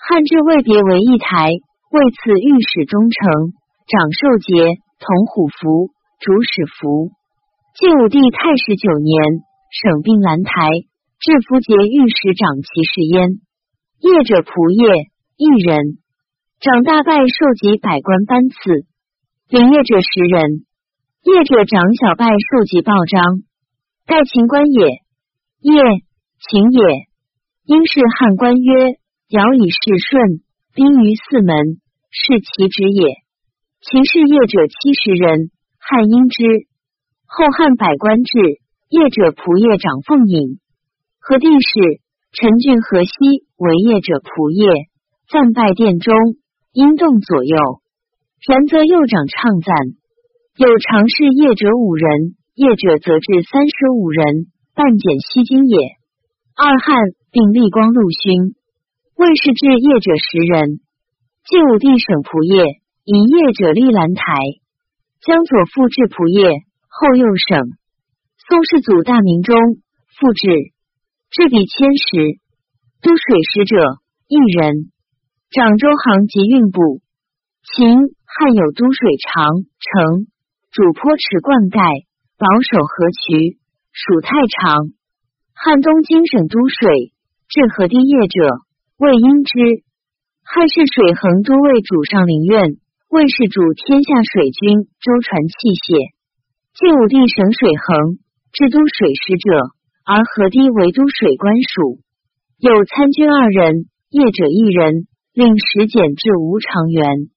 [0.07, 1.51] 汉至未别为一台，
[1.91, 3.51] 为此御史中丞，
[3.91, 5.91] 长寿节，同虎符，
[6.23, 7.11] 主使符。
[7.75, 10.71] 晋武帝太史九年，省并兰台，
[11.19, 13.43] 至符节御史长其事焉。
[13.99, 15.99] 业者仆业一人，
[16.63, 18.87] 长大拜受及百官班次。
[19.51, 20.63] 领业者十人，
[21.27, 23.43] 业者长小拜受及报章。
[24.07, 24.87] 盖秦官也，
[25.59, 25.75] 业
[26.47, 26.79] 秦也。
[27.67, 28.95] 应是汉官曰：
[29.29, 30.39] 尧以事舜，
[30.73, 31.83] 宾于四门，
[32.15, 33.03] 是其职也。
[33.83, 35.51] 秦氏业者七十人，
[35.83, 36.45] 汉应之。
[37.27, 38.31] 后汉百官制，
[38.87, 40.63] 业者仆业长奉尹。
[41.19, 41.99] 何帝氏
[42.31, 43.11] 陈俊河西
[43.59, 44.87] 为业者仆业，
[45.27, 46.15] 暂拜殿中，
[46.71, 47.83] 因动左右。
[48.47, 49.75] 然则右长唱赞，
[50.55, 55.99] 有常侍业者五人，业者则至三十五人，半减西京也。
[56.55, 56.95] 二汉
[57.27, 58.55] 并立光禄勋，
[59.17, 60.77] 魏氏至业者十人。
[61.41, 64.21] 晋武帝省仆业，以业者立兰台。
[65.25, 66.45] 江左复置仆业，
[66.85, 67.65] 后又省。
[68.37, 69.57] 宋世祖大明中
[70.13, 70.69] 复置，
[71.33, 72.37] 置比千石。
[73.01, 73.73] 都水使者
[74.29, 74.93] 一人，
[75.49, 77.01] 掌州行及运部。
[77.65, 78.13] 秦。
[78.29, 80.29] 汉有都水长城，
[80.69, 82.05] 主坡池灌溉，
[82.37, 83.57] 保守河渠，
[83.89, 84.93] 属太常。
[85.57, 87.15] 汉东京省都水
[87.49, 88.61] 治河堤业者，
[88.97, 89.85] 魏应之。
[90.41, 92.81] 汉是水衡都尉主上林苑，
[93.13, 95.53] 魏氏主天下水军，舟船器
[95.85, 96.17] 械。
[96.73, 98.17] 晋武帝省水衡，
[98.57, 99.69] 治都水使者，
[100.01, 102.01] 而河堤为都水官属。
[102.57, 107.29] 有参军二人，业者一人，令使简至吴长元。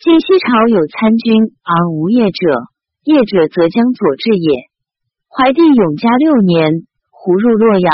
[0.00, 2.72] 晋西朝有参军而无业者，
[3.04, 4.72] 业者则将左治也。
[5.28, 7.92] 怀帝永嘉六年，胡入洛阳，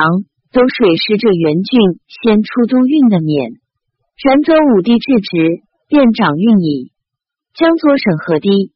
[0.52, 3.52] 都水师者元郡先出都运的免。
[4.22, 6.92] 然则武帝至职，便掌运矣。
[7.54, 8.72] 江左省河堤，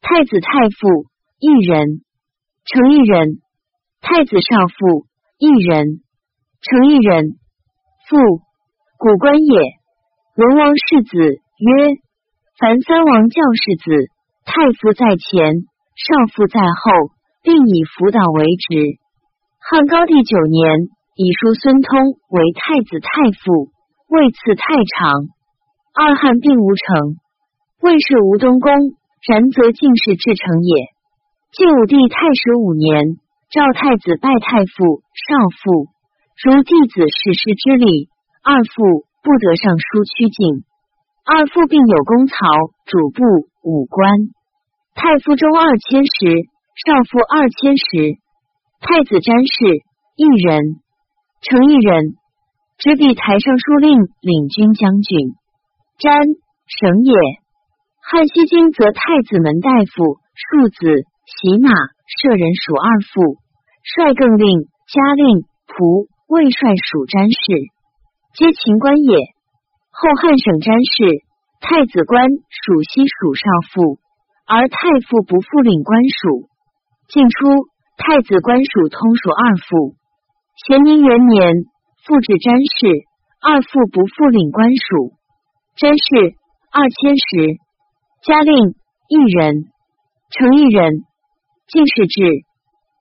[0.00, 1.06] 太子太傅
[1.38, 2.02] 一人，
[2.64, 3.40] 成一人；
[4.00, 5.06] 太子少傅
[5.38, 6.02] 一人，
[6.62, 7.38] 成一人。
[8.08, 8.16] 父
[8.98, 9.60] 古官也。
[10.36, 11.96] 文王世子曰。
[12.58, 14.08] 凡三王教世子，
[14.46, 18.96] 太傅在前，少傅在后，并以辅导为职。
[19.60, 23.08] 汉高帝九年，以叔孙通为太子太
[23.40, 23.72] 傅，
[24.12, 25.32] 位赐太常。
[25.96, 27.16] 二汉并无成，
[27.80, 28.70] 魏氏吴东宫，
[29.24, 30.92] 然则进士至成也。
[31.56, 33.16] 晋武帝太史五年，
[33.48, 35.88] 赵太子拜太傅、少傅，
[36.44, 38.10] 如弟子世师之礼。
[38.44, 40.68] 二父不得上书趋敬。
[41.24, 42.36] 二父并有功曹、
[42.84, 43.24] 主簿、
[43.64, 44.12] 武官。
[44.94, 46.44] 太傅中二千石，
[46.84, 48.20] 少傅二千石。
[48.84, 49.80] 太子詹事
[50.14, 50.76] 一人，
[51.42, 52.16] 成一人，
[52.78, 55.34] 执笔台上书令、领军将军。
[55.98, 56.26] 詹
[56.66, 57.12] 省也。
[58.00, 60.78] 汉西京则太子门大夫庶子
[61.26, 61.70] 骑马
[62.06, 63.42] 舍人属二父，
[63.82, 67.38] 帅更令、加令、仆、卫帅属詹事，
[68.34, 69.34] 皆秦官也。
[69.90, 71.24] 后汉省詹事，
[71.58, 73.42] 太子官属西属少
[73.74, 73.98] 傅，
[74.46, 76.46] 而太傅不复领官属。
[77.08, 77.66] 晋初，
[77.98, 79.95] 太子官属通属二父。
[80.64, 81.52] 咸宁元年，
[82.06, 82.88] 复置詹事，
[83.44, 85.12] 二父不复领官属。
[85.76, 86.32] 詹事
[86.72, 87.60] 二千石，
[88.24, 88.72] 加令
[89.06, 89.68] 一人，
[90.32, 91.04] 成一人。
[91.68, 92.22] 进士制，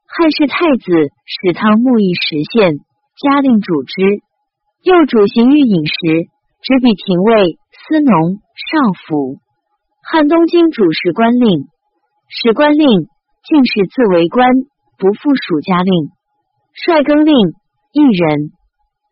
[0.06, 0.92] 汉室太子
[1.24, 2.76] 史汤沐邑实县，
[3.24, 4.04] 加令主之，
[4.84, 6.28] 又主行御饮食。
[6.60, 9.40] 执笔廷尉、司农、少府。
[10.04, 11.70] 汉东京主事官令，
[12.28, 13.08] 史官令
[13.48, 14.50] 进士自为官，
[14.98, 16.12] 不附属家令。
[16.76, 17.34] 率更令
[17.94, 18.52] 一人，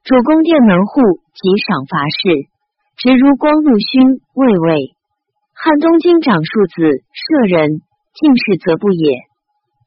[0.04, 1.00] 主宫殿门户
[1.32, 2.52] 及赏罚事，
[2.98, 4.92] 直如光禄勋、卫尉。
[5.56, 7.80] 汉东京长庶子舍人，
[8.20, 9.16] 进士则不也。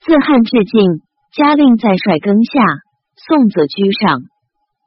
[0.01, 1.03] 自汉至晋，
[1.37, 2.65] 家令在帅更下，
[3.29, 4.25] 宋则居上。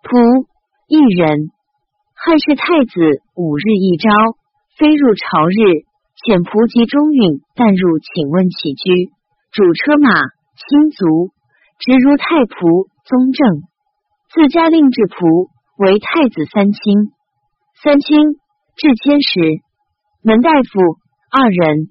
[0.02, 0.47] 仆
[0.88, 1.52] 一人。
[2.15, 4.10] 汉室太子五日一朝，
[4.80, 5.86] 飞入朝日，
[6.25, 9.13] 遣仆及中允，但入请问起居，
[9.54, 10.10] 主车马
[10.58, 11.30] 亲族，
[11.80, 13.63] 直如太仆宗正。
[14.30, 17.10] 自家令至仆为太子三卿，
[17.82, 18.38] 三卿
[18.76, 19.63] 至千石，
[20.22, 21.00] 门大夫
[21.32, 21.89] 二人。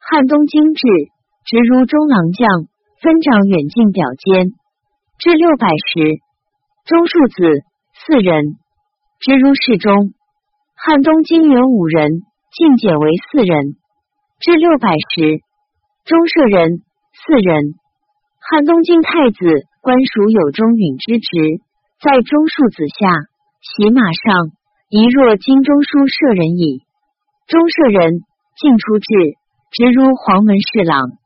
[0.00, 0.86] 汉东京至，
[1.44, 2.48] 直如中郎将，
[3.02, 4.54] 分掌远近表监，
[5.18, 6.22] 至六百石。
[6.86, 7.66] 中庶子
[8.06, 8.56] 四人。
[9.18, 10.14] 直如侍中，
[10.76, 13.74] 汉东京原五人，进减为四人，
[14.38, 15.42] 至六百石。
[16.04, 17.74] 中舍人四人。
[18.48, 19.42] 汉东京太子
[19.82, 21.58] 官属有中允之职，
[21.98, 23.10] 在中庶子下，
[23.58, 24.54] 骑马上，
[24.88, 26.86] 一若京中书舍人矣。
[27.48, 28.22] 中舍人
[28.54, 29.08] 进出至，
[29.72, 31.18] 直如黄门侍郎，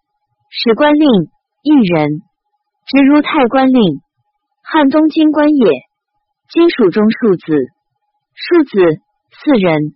[0.48, 1.04] 史官令
[1.60, 2.24] 一人，
[2.88, 4.00] 直如太官令。
[4.64, 5.68] 汉东京官也，
[6.48, 7.52] 今属中庶子，
[8.32, 8.80] 庶子
[9.44, 9.92] 四人，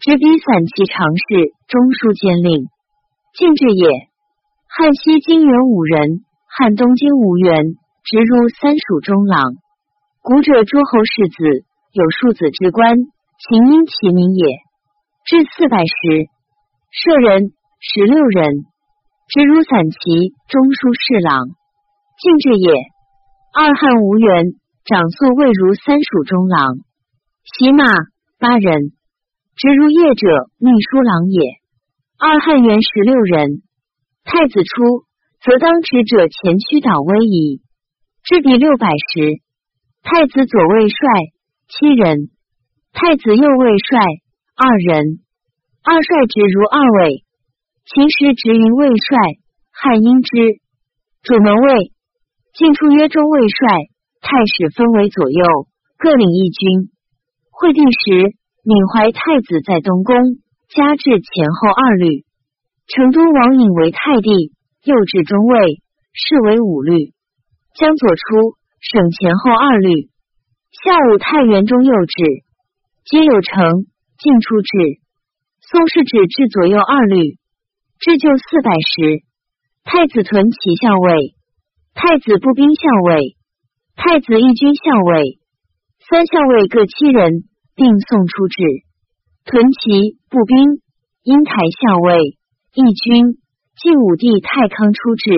[0.00, 2.64] 执笔散骑常侍、中书监令，
[3.36, 4.08] 进至也。
[4.66, 6.24] 汉西京原五人。
[6.56, 9.54] 汉东京吴元直入三蜀中郎，
[10.22, 14.46] 古者诸侯世子有庶子之官，秦因其名也。
[15.26, 16.30] 至四百时，
[16.92, 18.54] 舍人十六人，
[19.26, 21.48] 直如散骑中书侍郎，
[22.22, 22.70] 进至也。
[23.52, 26.78] 二汉吴元长宿未如三蜀中郎，
[27.50, 27.82] 骑马
[28.38, 28.94] 八人，
[29.56, 30.28] 直如业者
[30.60, 31.58] 秘书郎也。
[32.16, 33.64] 二汉元十六人，
[34.22, 35.02] 太子初。
[35.44, 37.60] 则当持者前驱导威矣。
[38.24, 39.44] 至第六百时，
[40.02, 40.96] 太子左卫帅
[41.68, 42.30] 七人，
[42.94, 44.00] 太子右卫帅
[44.56, 45.20] 二人，
[45.84, 47.24] 二帅职如二位。
[47.84, 49.18] 秦时直云卫帅，
[49.70, 50.32] 汉阴之
[51.22, 51.92] 主门卫。
[52.54, 53.68] 进出约中卫帅，
[54.22, 55.44] 太史分为左右，
[55.98, 56.88] 各领一军。
[57.50, 58.32] 惠帝时，
[58.64, 60.16] 闵怀太子在东宫，
[60.72, 62.24] 加至前后二律。
[62.86, 64.54] 成都王颖为太帝。
[64.84, 67.12] 右至中尉，是为五律；
[67.74, 70.10] 将左出省前后二律。
[70.70, 72.24] 下午太原中右至，
[73.04, 73.86] 皆有成。
[74.16, 75.02] 进出至，
[75.60, 77.34] 宋氏指至左右二律。
[77.98, 79.26] 至就四百石，
[79.82, 81.34] 太子屯骑校尉，
[81.94, 83.36] 太子步兵校尉，
[83.96, 85.40] 太子义军校尉，
[86.08, 87.42] 三校尉各七人，
[87.74, 88.62] 并送出至。
[89.44, 90.80] 屯骑步兵
[91.24, 92.38] 因台校尉，
[92.74, 93.43] 义军。
[93.76, 95.30] 晋武帝太康出至，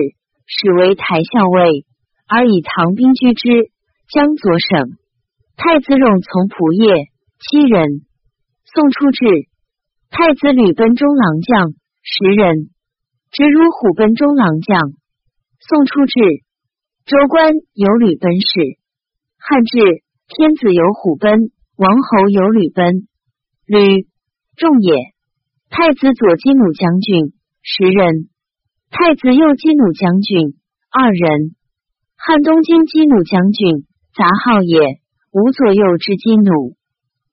[0.45, 1.85] 始为台校尉，
[2.27, 3.71] 而以唐兵居之。
[4.09, 4.95] 江左省
[5.57, 7.11] 太子荣从仆射
[7.43, 8.07] 七人，
[8.63, 9.49] 宋出至。
[10.09, 12.69] 太子吕奔中郎将十人，
[13.31, 14.95] 直如虎奔中郎将。
[15.59, 16.45] 宋出至。
[17.03, 18.79] 州官有吕奔氏。
[19.41, 19.79] 汉至，
[20.29, 23.07] 天子有虎奔，王侯有吕奔。
[23.65, 24.07] 吕
[24.55, 24.95] 仲也。
[25.69, 27.33] 太子左金弩将军。
[27.69, 28.29] 十人，
[28.91, 30.55] 太子右击弩将军
[30.89, 31.53] 二人，
[32.15, 33.83] 汉东京击弩将军
[34.15, 35.01] 杂号也。
[35.33, 36.77] 无左右之击弩，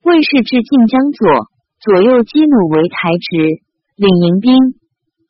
[0.03, 1.47] 卫士至晋江左，
[1.79, 3.63] 左右击弩为台职，
[3.95, 4.75] 领迎兵。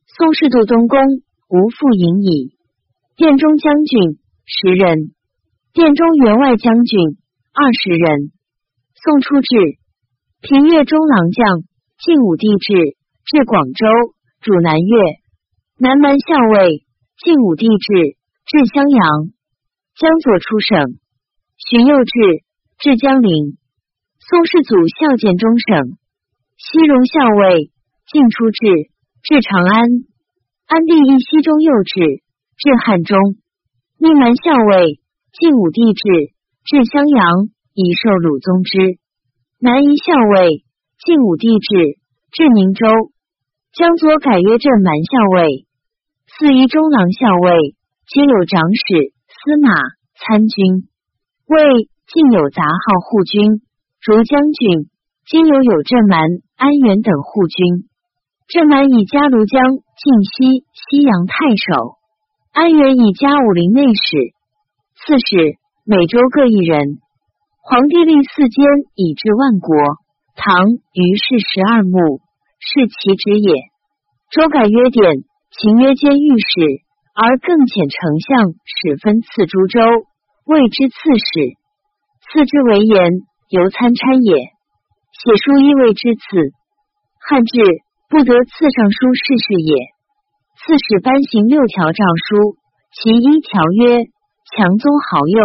[0.07, 0.99] 宋氏度东宫，
[1.51, 2.57] 无复迎矣。
[3.15, 5.13] 殿中将军十人，
[5.75, 6.99] 殿中员外将军
[7.53, 8.33] 二十人。
[8.95, 9.55] 宋初至，
[10.41, 11.61] 平越中郎将，
[11.99, 13.87] 晋武帝至，至广州。
[14.45, 14.93] 主南越，
[15.79, 16.85] 南蛮校尉，
[17.17, 19.33] 晋武帝制，至襄阳。
[19.97, 21.01] 江左出省，
[21.57, 22.13] 荀攸至，
[22.77, 23.57] 至江陵。
[24.21, 25.97] 宋世祖孝建中省，
[26.59, 27.73] 西戎校尉，
[28.13, 29.89] 晋出至，至长安。
[30.67, 32.21] 安帝义西中右至，
[32.61, 33.17] 至汉中。
[33.97, 35.01] 逆蛮校尉，
[35.33, 36.37] 晋武帝制，
[36.69, 39.01] 至襄阳，以受鲁宗之。
[39.59, 40.67] 南夷校尉，
[41.01, 41.97] 晋武帝制，
[42.31, 43.14] 至宁州。
[43.75, 45.67] 江左改曰镇蛮校尉，
[46.31, 47.75] 四夷中郎校尉，
[48.07, 49.75] 皆有长史、司马、
[50.15, 50.87] 参军。
[51.49, 53.67] 魏晋有杂号护军，
[54.07, 54.87] 如将军；
[55.27, 56.23] 今有有镇蛮、
[56.55, 57.91] 安远等护军。
[58.47, 61.99] 镇蛮以加庐江晋西西阳太守，
[62.55, 64.39] 安远以加武陵内史。
[65.03, 67.03] 刺史每州各一人。
[67.59, 68.63] 皇帝立四监
[68.95, 69.75] 以治万国。
[70.39, 70.63] 唐
[70.95, 72.23] 于是十二墓。
[72.65, 73.53] 是其职也。
[74.33, 75.05] 周改曰典，
[75.53, 76.81] 秦曰监御史，
[77.13, 79.79] 而更遣丞相使分赐诸州，
[80.49, 81.61] 谓之刺史。
[82.25, 82.97] 赐之为言，
[83.53, 84.33] 由参差也。
[85.13, 86.25] 写书亦谓之此。
[87.21, 87.53] 汉制
[88.09, 89.93] 不得赐尚书事事也。
[90.57, 92.57] 刺史颁行六条诏书，
[92.97, 94.09] 其一条曰：
[94.57, 95.39] 强宗豪幼，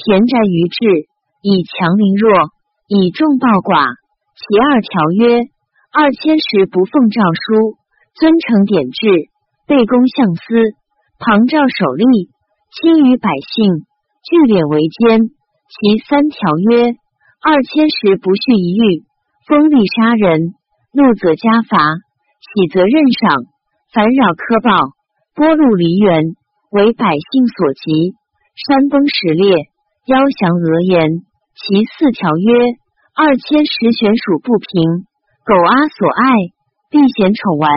[0.00, 1.12] 田宅于治，
[1.44, 2.50] 以强凌弱，
[2.88, 4.00] 以众暴寡。
[4.34, 5.53] 其二条曰。
[5.96, 7.78] 二千石不奉诏书，
[8.18, 9.30] 尊承典制，
[9.64, 10.74] 备公相司，
[11.22, 12.34] 旁照守吏，
[12.74, 13.86] 亲于百姓，
[14.26, 15.30] 聚敛为奸。
[15.70, 16.98] 其三条曰：
[17.38, 19.06] 二千石不恤一狱，
[19.46, 20.58] 封立杀人，
[20.90, 21.78] 怒则加罚，
[22.42, 23.46] 喜则任赏，
[23.94, 24.98] 烦扰苛暴，
[25.38, 26.34] 剥戮梨园，
[26.74, 28.18] 为百姓所及。
[28.66, 29.70] 山崩石裂，
[30.10, 31.22] 妖降讹言。
[31.54, 32.50] 其四条曰：
[33.14, 35.06] 二千石悬属不平。
[35.44, 36.24] 苟阿所爱，
[36.88, 37.68] 必贤宠玩。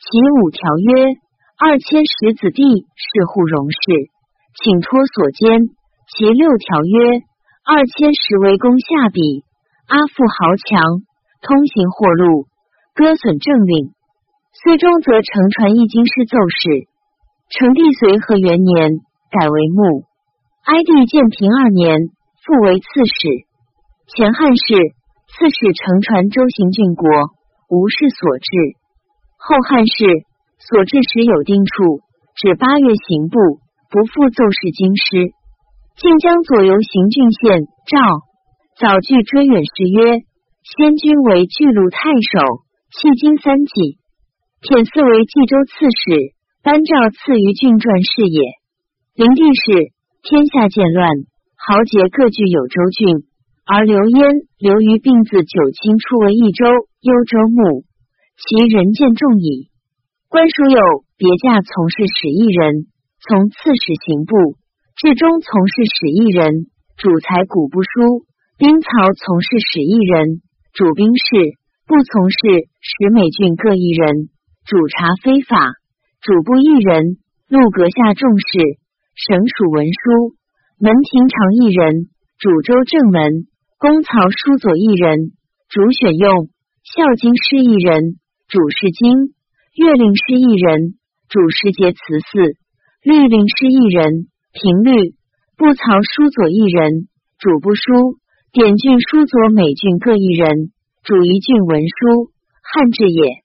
[0.00, 1.20] 其五条曰：
[1.60, 2.64] 二千石子弟
[2.96, 4.08] 是户荣氏，
[4.56, 5.68] 请托所监。
[6.08, 7.20] 其六条曰：
[7.68, 9.44] 二千石为公下笔，
[9.88, 11.04] 阿父豪强，
[11.44, 12.48] 通行货路，
[12.94, 13.92] 割损政令。
[14.64, 16.88] 虽中则乘传一经师奏事。
[17.52, 20.08] 成帝随和元年改为牧。
[20.64, 22.08] 哀帝建平二年
[22.40, 23.44] 复为刺史。
[24.08, 24.96] 前汉氏
[25.32, 27.08] 刺史乘船周行郡国，
[27.72, 28.76] 无事所至。
[29.40, 30.28] 后汉氏
[30.60, 32.04] 所至时有定处，
[32.36, 33.40] 指八月行部，
[33.88, 35.32] 不复奏事京师。
[35.96, 37.96] 晋江左游行郡县赵
[38.76, 40.20] 早据追远时曰：
[40.68, 43.96] 先君为巨鹿太守，迄今三季。
[44.60, 48.60] 遣嗣为冀州刺史，颁诏赐于郡传事也。
[49.16, 49.96] 灵帝是
[50.28, 51.08] 天下渐乱，
[51.56, 53.31] 豪杰各据有州郡，
[53.64, 56.66] 而刘焉、刘虞并自九卿出为益州、
[57.00, 57.84] 幽州牧，
[58.34, 59.70] 其人见众矣。
[60.28, 60.78] 官属有
[61.16, 62.90] 别驾从事使役人，
[63.22, 64.58] 从刺史刑部，
[64.96, 68.26] 至中从事使役人，主裁古部书，
[68.58, 70.42] 兵曹从事使役人，
[70.74, 71.54] 主兵事，
[71.86, 74.28] 不从事使美郡各一人。
[74.66, 75.78] 主查非法，
[76.20, 78.78] 主部一人；录阁下重事，
[79.14, 80.34] 省署文书；
[80.78, 83.46] 门庭长一人；主州正门，
[83.82, 85.34] 公曹书左一人；
[85.66, 86.46] 主选用，
[86.86, 88.14] 孝经师一人；
[88.46, 89.34] 主事经，
[89.74, 90.94] 乐令师一人；
[91.26, 91.98] 主事节词
[92.30, 92.54] 四，
[93.02, 95.18] 律令师一人；平律。
[95.58, 97.10] 部曹书左一人；
[97.42, 98.22] 主部书。
[98.54, 100.70] 典郡书左每郡各一人；
[101.02, 102.30] 主一郡文书，
[102.62, 103.42] 汉制也。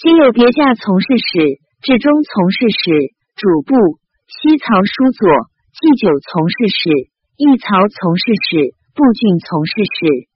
[0.00, 3.76] 今有别驾从事使、至中从事使、主簿、
[4.24, 5.28] 西曹书佐、
[5.76, 10.32] 祭酒从事使、一曹从事使、部郡从事使，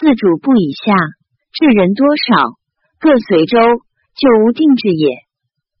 [0.00, 0.96] 自主部以下，
[1.52, 2.56] 至人多少，
[2.98, 3.60] 各随州，
[4.16, 5.28] 就无定制也。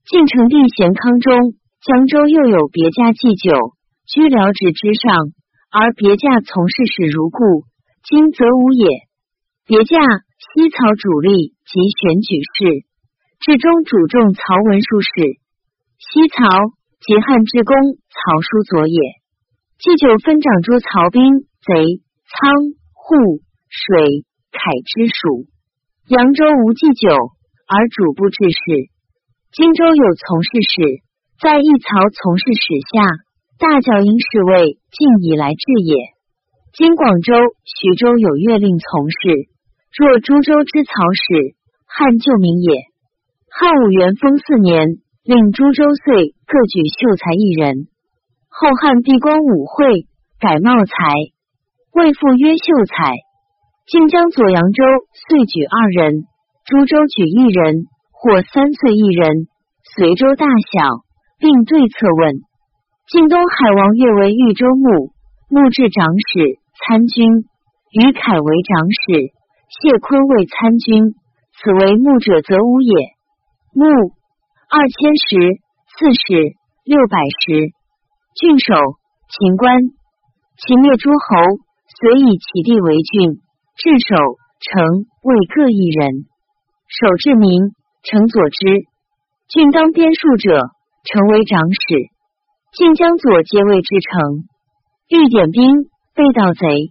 [0.04, 1.32] 晋成帝咸康中，
[1.80, 3.72] 江州又有别驾祭酒，
[4.04, 5.32] 居辽职之上，
[5.72, 7.64] 而别驾从事使如故，
[8.04, 9.08] 今则无也。
[9.64, 9.96] 别驾
[10.36, 12.84] 西曹主力及选举事。
[13.40, 15.08] 至中主重曹文书事，
[15.96, 16.44] 西曹
[17.00, 17.74] 及汉之公
[18.12, 19.00] 曹叔佐也。
[19.78, 22.52] 祭酒分掌诸曹兵贼仓
[22.92, 23.40] 户
[23.72, 25.48] 水凯之属。
[26.08, 27.08] 扬州无祭酒，
[27.64, 28.92] 而主不治事。
[29.52, 31.00] 荆州有从事使，
[31.40, 33.00] 在一曹从事使下，
[33.58, 35.96] 大教应侍卫晋以来治也。
[36.76, 37.32] 今广州、
[37.64, 39.48] 徐州有月令从事，
[39.96, 42.84] 若诸州之曹使，汉旧名也。
[43.48, 47.88] 汉武元封四年，令诸州岁各举秀才一人。
[48.48, 50.06] 后汉闭关武会，
[50.38, 50.94] 改茂才，
[51.98, 53.10] 未复曰秀才。
[53.90, 54.84] 晋江左扬州
[55.26, 56.28] 岁举二人，
[56.64, 59.48] 株洲举一人，或三岁一人。
[59.96, 61.02] 随州大小，
[61.40, 62.38] 并对策问。
[63.08, 65.10] 晋东海王越为豫州牧，
[65.50, 67.26] 牧至长史、参军，
[67.90, 69.34] 于凯为长史，
[69.66, 71.16] 谢坤为参军。
[71.58, 72.94] 此为牧者，则无也。
[73.74, 73.82] 牧
[74.70, 75.58] 二千石，
[75.98, 77.74] 四史六百石，
[78.38, 78.76] 郡守
[79.34, 79.74] 秦官，
[80.62, 81.66] 秦灭诸侯，
[81.98, 83.42] 遂以其地为郡。
[83.74, 84.14] 治守
[84.58, 86.26] 城为各一人，
[86.86, 88.86] 守治民，城左之。
[89.46, 90.74] 郡当边戍者，
[91.06, 92.10] 成为长史。
[92.74, 94.46] 晋江左皆谓之城。
[95.10, 96.90] 欲点兵，被盗贼。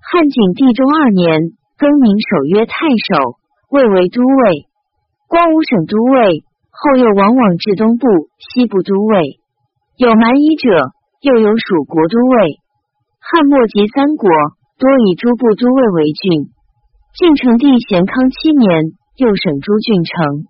[0.00, 4.68] 汉景帝中二年，更名守约太守，位为都尉。
[5.28, 8.08] 光武省都尉，后又往往至东部、
[8.40, 9.40] 西部都尉。
[9.96, 10.68] 有蛮夷者，
[11.20, 12.63] 又有属国都尉。
[13.34, 14.30] 汉末及三国，
[14.78, 16.54] 多以诸部都尉为郡。
[17.18, 20.46] 晋成帝咸康七年，又省诸郡城。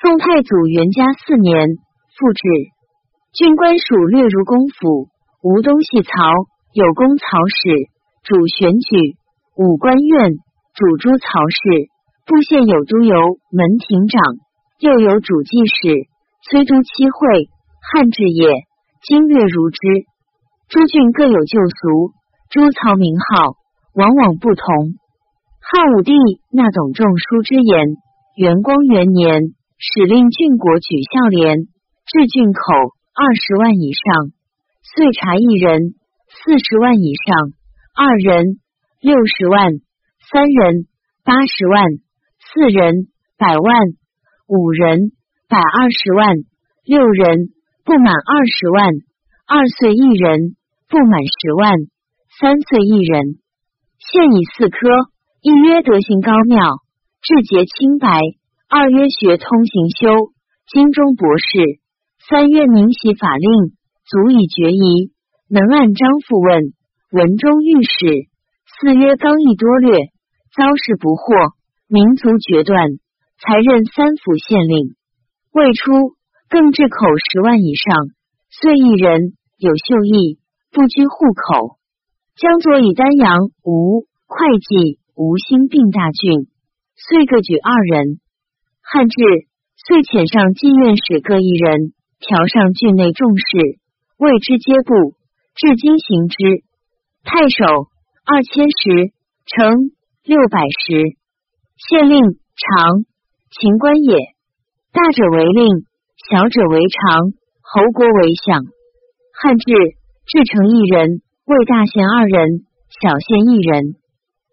[0.00, 1.76] 宋太祖元嘉四年，
[2.16, 2.40] 复置。
[3.34, 5.12] 郡官属略如公府，
[5.44, 6.08] 无东西曹，
[6.72, 7.92] 有公曹使，
[8.24, 9.20] 主选举；
[9.60, 10.40] 武官院，
[10.72, 11.92] 主诸曹氏。
[12.24, 13.12] 部县有都邮
[13.52, 14.22] 门庭长，
[14.80, 16.08] 又有主祭使，
[16.48, 17.52] 崔都七会，
[17.92, 18.64] 汉制也。
[19.04, 19.78] 经略如之。
[20.68, 22.12] 诸郡各有旧俗，
[22.50, 23.54] 诸曹名号
[23.94, 24.66] 往往不同。
[25.60, 26.12] 汉武帝
[26.50, 27.96] 那董仲舒之言，
[28.36, 31.58] 元光元年，使令郡国举孝廉，
[32.06, 32.60] 至郡口
[33.14, 34.32] 二十万以上，
[34.82, 35.94] 岁查一人；
[36.28, 37.52] 四十万以上，
[37.94, 38.58] 二人；
[39.00, 39.70] 六十万，
[40.30, 40.86] 三人；
[41.24, 41.84] 八十万。
[42.48, 43.82] 四人百万，
[44.46, 45.12] 五人
[45.48, 46.36] 百二十万，
[46.84, 47.50] 六人
[47.84, 48.94] 不满二十万，
[49.46, 50.55] 二岁一人
[50.88, 51.74] 不满十万，
[52.38, 53.42] 三岁一人。
[53.98, 54.78] 现以四科：
[55.42, 56.78] 一曰德行高妙，
[57.22, 58.06] 志节清白；
[58.68, 60.30] 二曰学通行修，
[60.70, 61.82] 经中博士；
[62.28, 63.74] 三曰明习法令，
[64.06, 65.10] 足以决疑，
[65.48, 66.72] 能按章复问。
[67.10, 68.30] 文中御史。
[68.78, 69.90] 四曰刚毅多略，
[70.54, 71.54] 遭事不惑，
[71.88, 72.90] 民族决断，
[73.42, 74.94] 才任三府县令。
[75.50, 76.14] 未出，
[76.48, 77.90] 更至口十万以上。
[78.50, 80.38] 遂一人有秀义，
[80.76, 81.78] 不拘户口。
[82.36, 86.52] 江左以丹阳、吴会稽、吴兴并大郡，
[86.92, 88.20] 遂各举二人。
[88.84, 89.16] 汉至，
[89.72, 93.80] 遂遣上进院使各一人，调上郡内众事，
[94.20, 95.16] 谓之皆部，
[95.56, 96.36] 至今行之。
[97.24, 97.88] 太守。
[98.28, 99.16] 二千石，
[99.48, 101.16] 乘六百石。
[101.88, 102.20] 县令
[102.52, 103.06] 长，
[103.48, 104.12] 秦官也。
[104.92, 105.88] 大者为令，
[106.28, 107.32] 小者为常。
[107.64, 108.60] 侯国为相。
[109.40, 109.72] 汉至，
[110.26, 113.94] 至成一人，为大县二人，小县一人。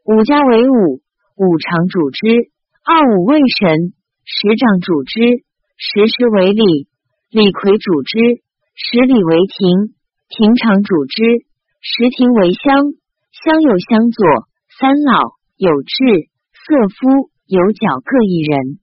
[0.05, 1.01] 五家为武，
[1.36, 2.53] 武常主之；
[2.86, 5.41] 二五为神，十长主之；
[5.76, 6.86] 十师为礼，
[7.32, 8.45] 李逵主之；
[8.78, 9.97] 十里为庭，
[10.30, 11.41] 庭长主之；
[11.82, 12.93] 十庭为乡。
[13.34, 14.45] 乡有乡左，
[14.78, 18.78] 三老有志色夫有角各一人。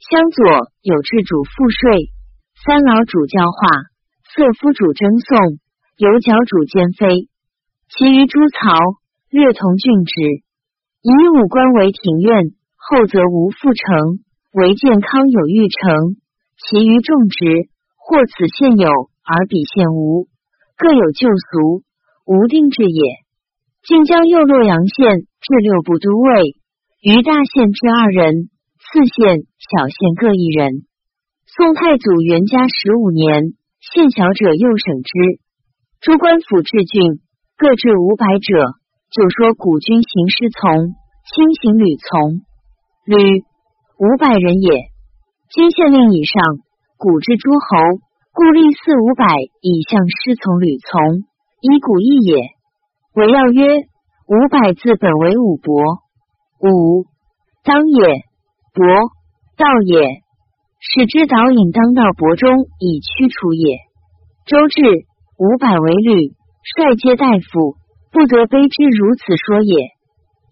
[0.00, 2.08] 乡左有志主赋税，
[2.64, 3.68] 三老主教化，
[4.32, 5.60] 色夫主征送，
[5.96, 7.28] 有角主兼非。
[7.92, 8.72] 其余诸曹
[9.28, 10.14] 略同郡职，
[11.02, 14.24] 以五官为庭院，后则无复成，
[14.54, 16.16] 唯健康有欲成。
[16.56, 20.28] 其余众职，或此县有而彼县无，
[20.78, 21.84] 各有旧俗，
[22.24, 23.02] 无定制也。
[23.82, 26.56] 晋江右洛阳县至六部都尉，
[27.02, 28.48] 于大县至二人，
[28.80, 30.86] 次县、小县各一人。
[31.44, 35.41] 宋太祖元嘉十五年，县小者又省之。
[36.02, 37.22] 诸官府治郡，
[37.56, 38.74] 各置五百者。
[39.14, 40.98] 就说古军行师从，
[41.30, 42.42] 轻行旅从，
[43.06, 43.44] 旅
[44.02, 44.90] 五百人也。
[45.54, 46.42] 今县令以上，
[46.98, 49.26] 古之诸侯，故立四五百
[49.60, 51.22] 以向师从旅从，
[51.60, 52.50] 以古义也。
[53.14, 53.86] 为要曰：
[54.26, 56.02] 五百字本为五伯，
[56.58, 57.06] 五
[57.62, 58.26] 当也，
[58.74, 58.82] 伯
[59.54, 60.02] 道也。
[60.80, 62.50] 使之导引当道伯中
[62.80, 63.78] 以驱除也。
[64.46, 64.82] 周至
[65.42, 66.28] 五百为律，
[66.62, 67.74] 率皆大夫，
[68.14, 69.90] 不得卑之如此说也。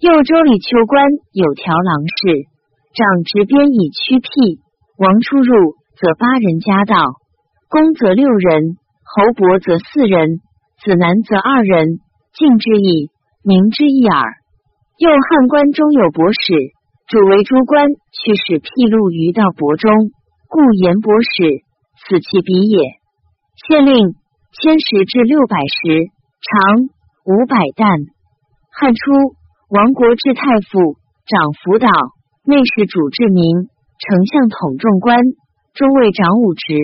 [0.02, 2.50] 右周礼秋官有条郎事，
[2.98, 4.58] 长执鞭以驱辟。
[4.98, 7.22] 王出入则八人家道，
[7.70, 10.42] 公则六人，侯伯则四人，
[10.82, 12.02] 子男则二人。
[12.34, 13.14] 敬之意，
[13.46, 14.42] 明之意耳。
[14.98, 16.74] 又汉官中有博士，
[17.06, 20.10] 主为诸官，驱使辟路于道伯中，
[20.50, 21.62] 故言博士，
[22.02, 22.98] 此其彼也。
[23.54, 24.18] 县令
[24.50, 26.10] 千石至六百石，
[26.42, 26.90] 长
[27.22, 27.86] 五百担。
[28.74, 29.12] 汉初，
[29.70, 31.86] 亡国至太傅，长辅导，
[32.42, 33.70] 内侍主治民，
[34.02, 35.22] 丞相统众官，
[35.72, 36.74] 中尉长武职，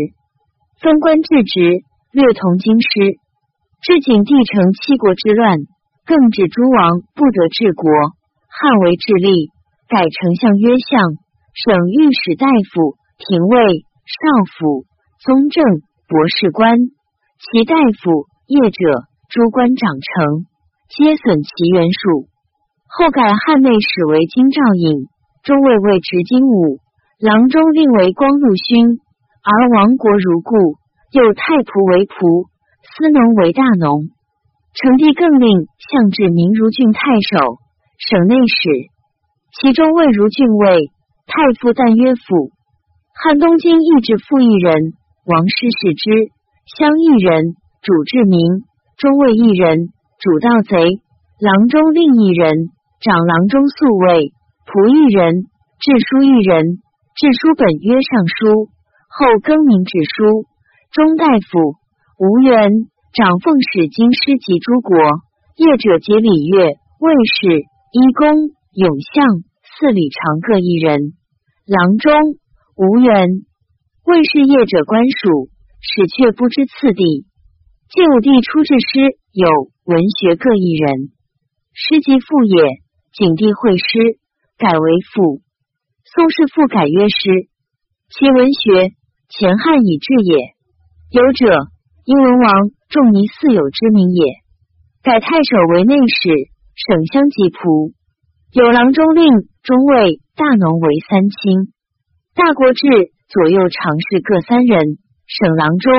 [0.81, 3.19] 分官治职，略同京师。
[3.83, 5.59] 至景帝成七国之乱，
[6.07, 7.91] 更指诸王不得治国。
[8.47, 9.51] 汉为治吏，
[9.91, 11.19] 改丞相曰相，
[11.51, 14.23] 省御史大夫、廷尉、少
[14.55, 14.87] 府、
[15.19, 16.79] 宗正、博士官，
[17.39, 18.81] 其大夫、业者、
[19.29, 20.47] 诸官长成，
[20.89, 22.29] 皆损其元数。
[22.89, 25.05] 后改汉内史为京兆尹，
[25.45, 26.81] 中尉为执金吾，
[27.21, 29.01] 郎中令为光禄勋，
[29.45, 30.79] 而亡国如故。
[31.13, 32.49] 又太仆为仆。
[32.83, 34.09] 司农为大农，
[34.73, 37.61] 成帝更令相至明如郡太守、
[37.99, 38.91] 省内史，
[39.53, 40.91] 其中魏如郡尉、
[41.27, 42.53] 太傅但曰府。
[43.13, 46.33] 汉东京邑治富一人，王师视之，
[46.67, 48.43] 乡一人，主治民，
[48.99, 49.87] 中尉一人，
[50.19, 50.99] 主盗贼，
[51.39, 54.35] 郎中另一人，长郎中宿卫，
[54.67, 55.47] 仆一人，
[55.79, 56.83] 治书一人，
[57.15, 58.67] 治书本曰尚书，
[59.07, 60.43] 后更名治书，
[60.91, 61.79] 中大夫。
[62.19, 64.99] 吴元长奉使京师及诸国
[65.55, 67.63] 业者及礼乐卫士
[67.95, 68.27] 医公
[68.75, 69.23] 永相
[69.63, 71.15] 四里长各一人。
[71.63, 72.11] 郎中
[72.75, 73.47] 吴元
[74.03, 75.47] 卫士业者官属
[75.81, 77.27] 始却不知次第。
[77.89, 79.47] 晋武帝初制诗有
[79.85, 81.13] 文学各一人。
[81.73, 82.83] 诗即赋也。
[83.13, 84.19] 景帝会诗
[84.59, 85.41] 改为赋。
[86.05, 87.49] 宋氏赋改曰诗。
[88.09, 88.93] 其文学
[89.29, 90.55] 前汉已至也。
[91.11, 91.71] 有者。
[92.07, 92.53] 英文王
[92.89, 94.23] 仲尼四友之名也，
[95.03, 96.31] 改太守为内史，
[96.77, 97.95] 省乡及仆，
[98.53, 99.27] 有郎中令、
[99.65, 101.75] 中尉、大农为三卿。
[102.33, 102.87] 大国治
[103.27, 105.93] 左右常侍各三人，省郎中、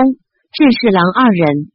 [0.56, 1.72] 治侍郎二人。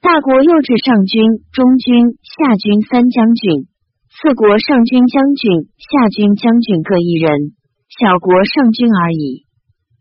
[0.00, 1.22] 大国又治上军、
[1.52, 3.68] 中军、下军三将军，
[4.10, 7.54] 次国上军将军、下军将军各一人，
[7.88, 9.46] 小国上军而已。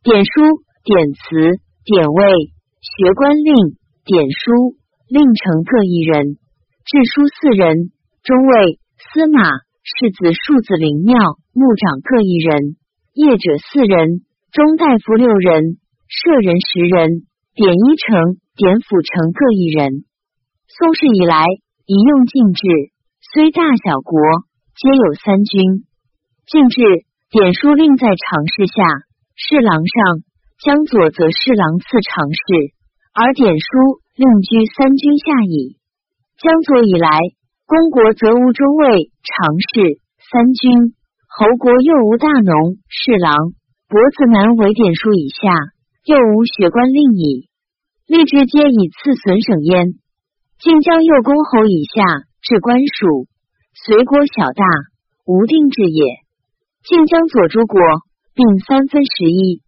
[0.04, 2.56] 典书、典词、典位。
[2.86, 3.56] 学官令、
[4.06, 4.78] 典书、
[5.10, 6.38] 令丞各一人，
[6.86, 7.90] 制书四人，
[8.22, 9.42] 中尉、司马、
[9.82, 11.18] 世子、庶子、灵庙、
[11.52, 12.78] 牧长各一人，
[13.16, 14.22] 业者四人，
[14.52, 17.26] 中大夫六人，舍人十人，
[17.56, 20.06] 典衣丞、典府丞各一人。
[20.70, 21.46] 宋氏以来，
[21.86, 22.62] 一用禁制，
[23.34, 24.14] 虽大小国
[24.78, 25.86] 皆有三军。
[26.46, 26.82] 禁制
[27.32, 28.86] 典书令在常侍下，
[29.34, 30.22] 侍郎上。
[30.62, 32.72] 江左则侍郎次常侍，
[33.12, 33.66] 而典书
[34.16, 35.82] 令居三军下矣。
[36.38, 37.10] 江左以来，
[37.66, 40.00] 公国则无中尉、常侍、
[40.32, 40.96] 三军，
[41.28, 43.36] 侯国又无大农、侍郎，
[43.90, 45.52] 伯子南为典书以下，
[46.06, 47.50] 又无学官令矣。
[48.06, 49.98] 吏治皆以次损省焉。
[50.62, 53.26] 晋江右公侯以下至官属，
[53.74, 54.64] 随国小大，
[55.26, 56.22] 无定制也。
[56.86, 57.82] 晋江左诸国
[58.38, 59.66] 并三分十一。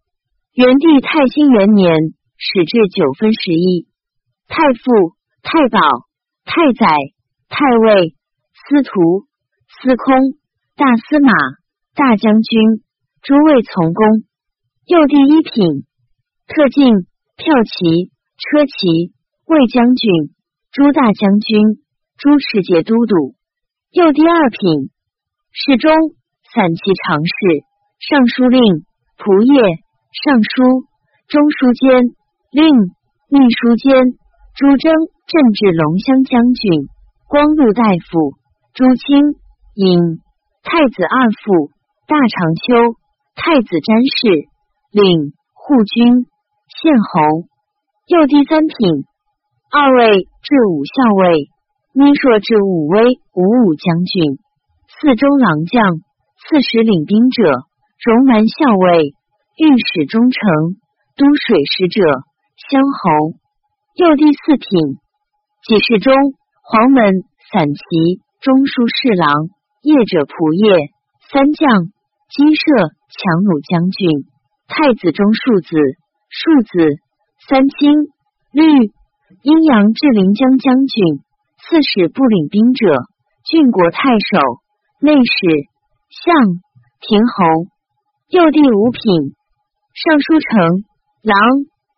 [0.54, 3.90] 元帝太兴元年，始至九分十一。
[4.46, 5.78] 太傅、太保、
[6.46, 6.86] 太宰、
[7.50, 8.14] 太尉、
[8.54, 9.26] 司徒、
[9.66, 10.38] 司空、
[10.78, 11.34] 大司马、
[11.98, 12.86] 大将军
[13.22, 14.22] 诸位从公。
[14.86, 15.84] 右第一品，
[16.48, 18.08] 特进、骠骑、
[18.40, 19.12] 车骑、
[19.44, 20.32] 卫将军、
[20.72, 21.84] 诸大将军、
[22.16, 23.36] 诸持节都督。
[23.92, 24.88] 右第二品，
[25.52, 25.92] 侍中、
[26.48, 27.62] 散骑常侍、
[28.00, 28.60] 尚书令、
[29.20, 29.84] 仆射。
[30.08, 30.88] 尚书、
[31.28, 32.16] 中书监、
[32.50, 32.64] 令、
[33.28, 33.92] 秘书监、
[34.56, 34.88] 朱征
[35.28, 36.88] 镇治龙骧将军、
[37.28, 38.32] 光禄大夫、
[38.72, 39.36] 朱清
[39.76, 40.16] 尹、
[40.64, 41.70] 太子二父、
[42.08, 42.96] 大长秋、
[43.36, 44.48] 太子詹事、
[44.96, 46.24] 领护军、
[46.80, 47.48] 县侯。
[48.06, 49.04] 右第三品，
[49.70, 51.50] 二位至五校尉，
[51.92, 54.38] 秘硕至武威五武将军，
[54.86, 55.98] 四中郎将，
[56.38, 57.42] 刺史领兵者，
[57.98, 59.14] 荣南校尉。
[59.58, 60.38] 御史中丞、
[61.18, 62.00] 都水使者、
[62.70, 63.34] 乡侯。
[63.98, 65.02] 右第四品，
[65.66, 66.14] 给事中、
[66.62, 67.82] 黄门、散骑、
[68.40, 69.50] 中书侍郎、
[69.82, 70.94] 业者仆业、
[71.26, 71.90] 三将、
[72.30, 74.30] 机射、强弩将军、
[74.70, 75.74] 太子中庶子、
[76.30, 77.00] 庶子、
[77.48, 77.92] 三卿、
[78.52, 78.62] 律、
[79.42, 81.24] 阴阳至临江将军、
[81.56, 82.86] 刺史不领兵者、
[83.44, 84.38] 郡国太守、
[85.00, 85.68] 内史、
[86.10, 86.34] 相、
[87.00, 87.78] 亭侯。
[88.28, 89.38] 右第五品。
[89.98, 90.84] 尚书丞、
[91.24, 91.34] 郎、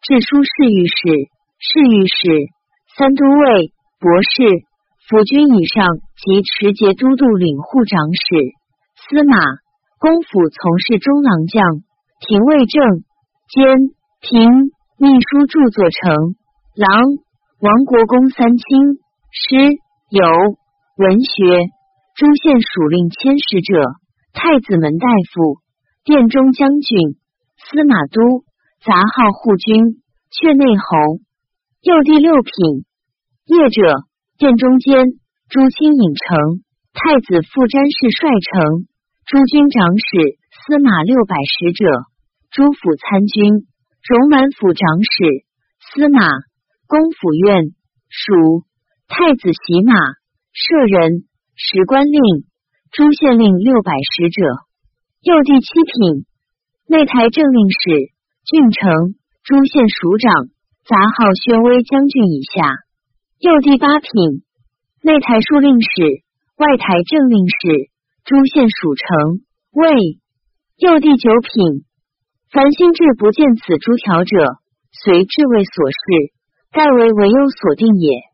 [0.01, 1.28] 至书侍御史、
[1.59, 2.49] 侍御史、
[2.97, 4.64] 三都尉、博士、
[5.05, 5.85] 府军以上
[6.16, 8.55] 及持节都督、领护长史、
[8.95, 9.37] 司马、
[9.99, 11.83] 公府从事中郎将、
[12.24, 13.05] 廷尉正、
[13.51, 14.37] 监、平、
[14.99, 16.37] 秘书著作成、
[16.77, 17.01] 郎、
[17.59, 19.01] 王国公三卿、
[19.33, 19.57] 诗、
[20.11, 20.29] 友、
[20.99, 21.41] 文学、
[22.14, 23.81] 诸县属令千使者、
[24.35, 25.57] 太子门大夫、
[26.05, 27.16] 殿中将军。
[27.57, 28.45] 司马都
[28.85, 31.25] 杂号护军，阙内侯。
[31.81, 32.85] 右第六品，
[33.49, 34.05] 业者
[34.37, 35.16] 殿中监，
[35.49, 36.61] 朱清尹丞，
[36.93, 38.85] 太子副詹事帅丞，
[39.25, 41.89] 诸军长史，司马六百使者，
[42.53, 43.64] 诸府参军，
[44.03, 45.44] 荣满府长史，
[45.78, 46.20] 司马
[46.86, 47.74] 公府院
[48.09, 48.64] 属，
[49.07, 49.92] 太子洗马，
[50.53, 52.20] 舍人，史官令，
[52.90, 54.42] 诸县令六百使者。
[55.22, 56.26] 右第七品。
[56.86, 58.11] 内台政令史、
[58.42, 60.48] 郡丞、诸县署长，
[60.84, 62.66] 杂号宣威将军以下。
[63.38, 64.42] 右第八品，
[65.01, 66.24] 内台书令史、
[66.57, 67.92] 外台政令史、
[68.24, 69.07] 诸县署丞。
[69.70, 70.18] 魏。
[70.78, 71.84] 右第九品，
[72.53, 74.36] 凡心智不见此诸条者，
[74.90, 76.34] 随智位所示，
[76.72, 78.30] 盖为唯有所定也。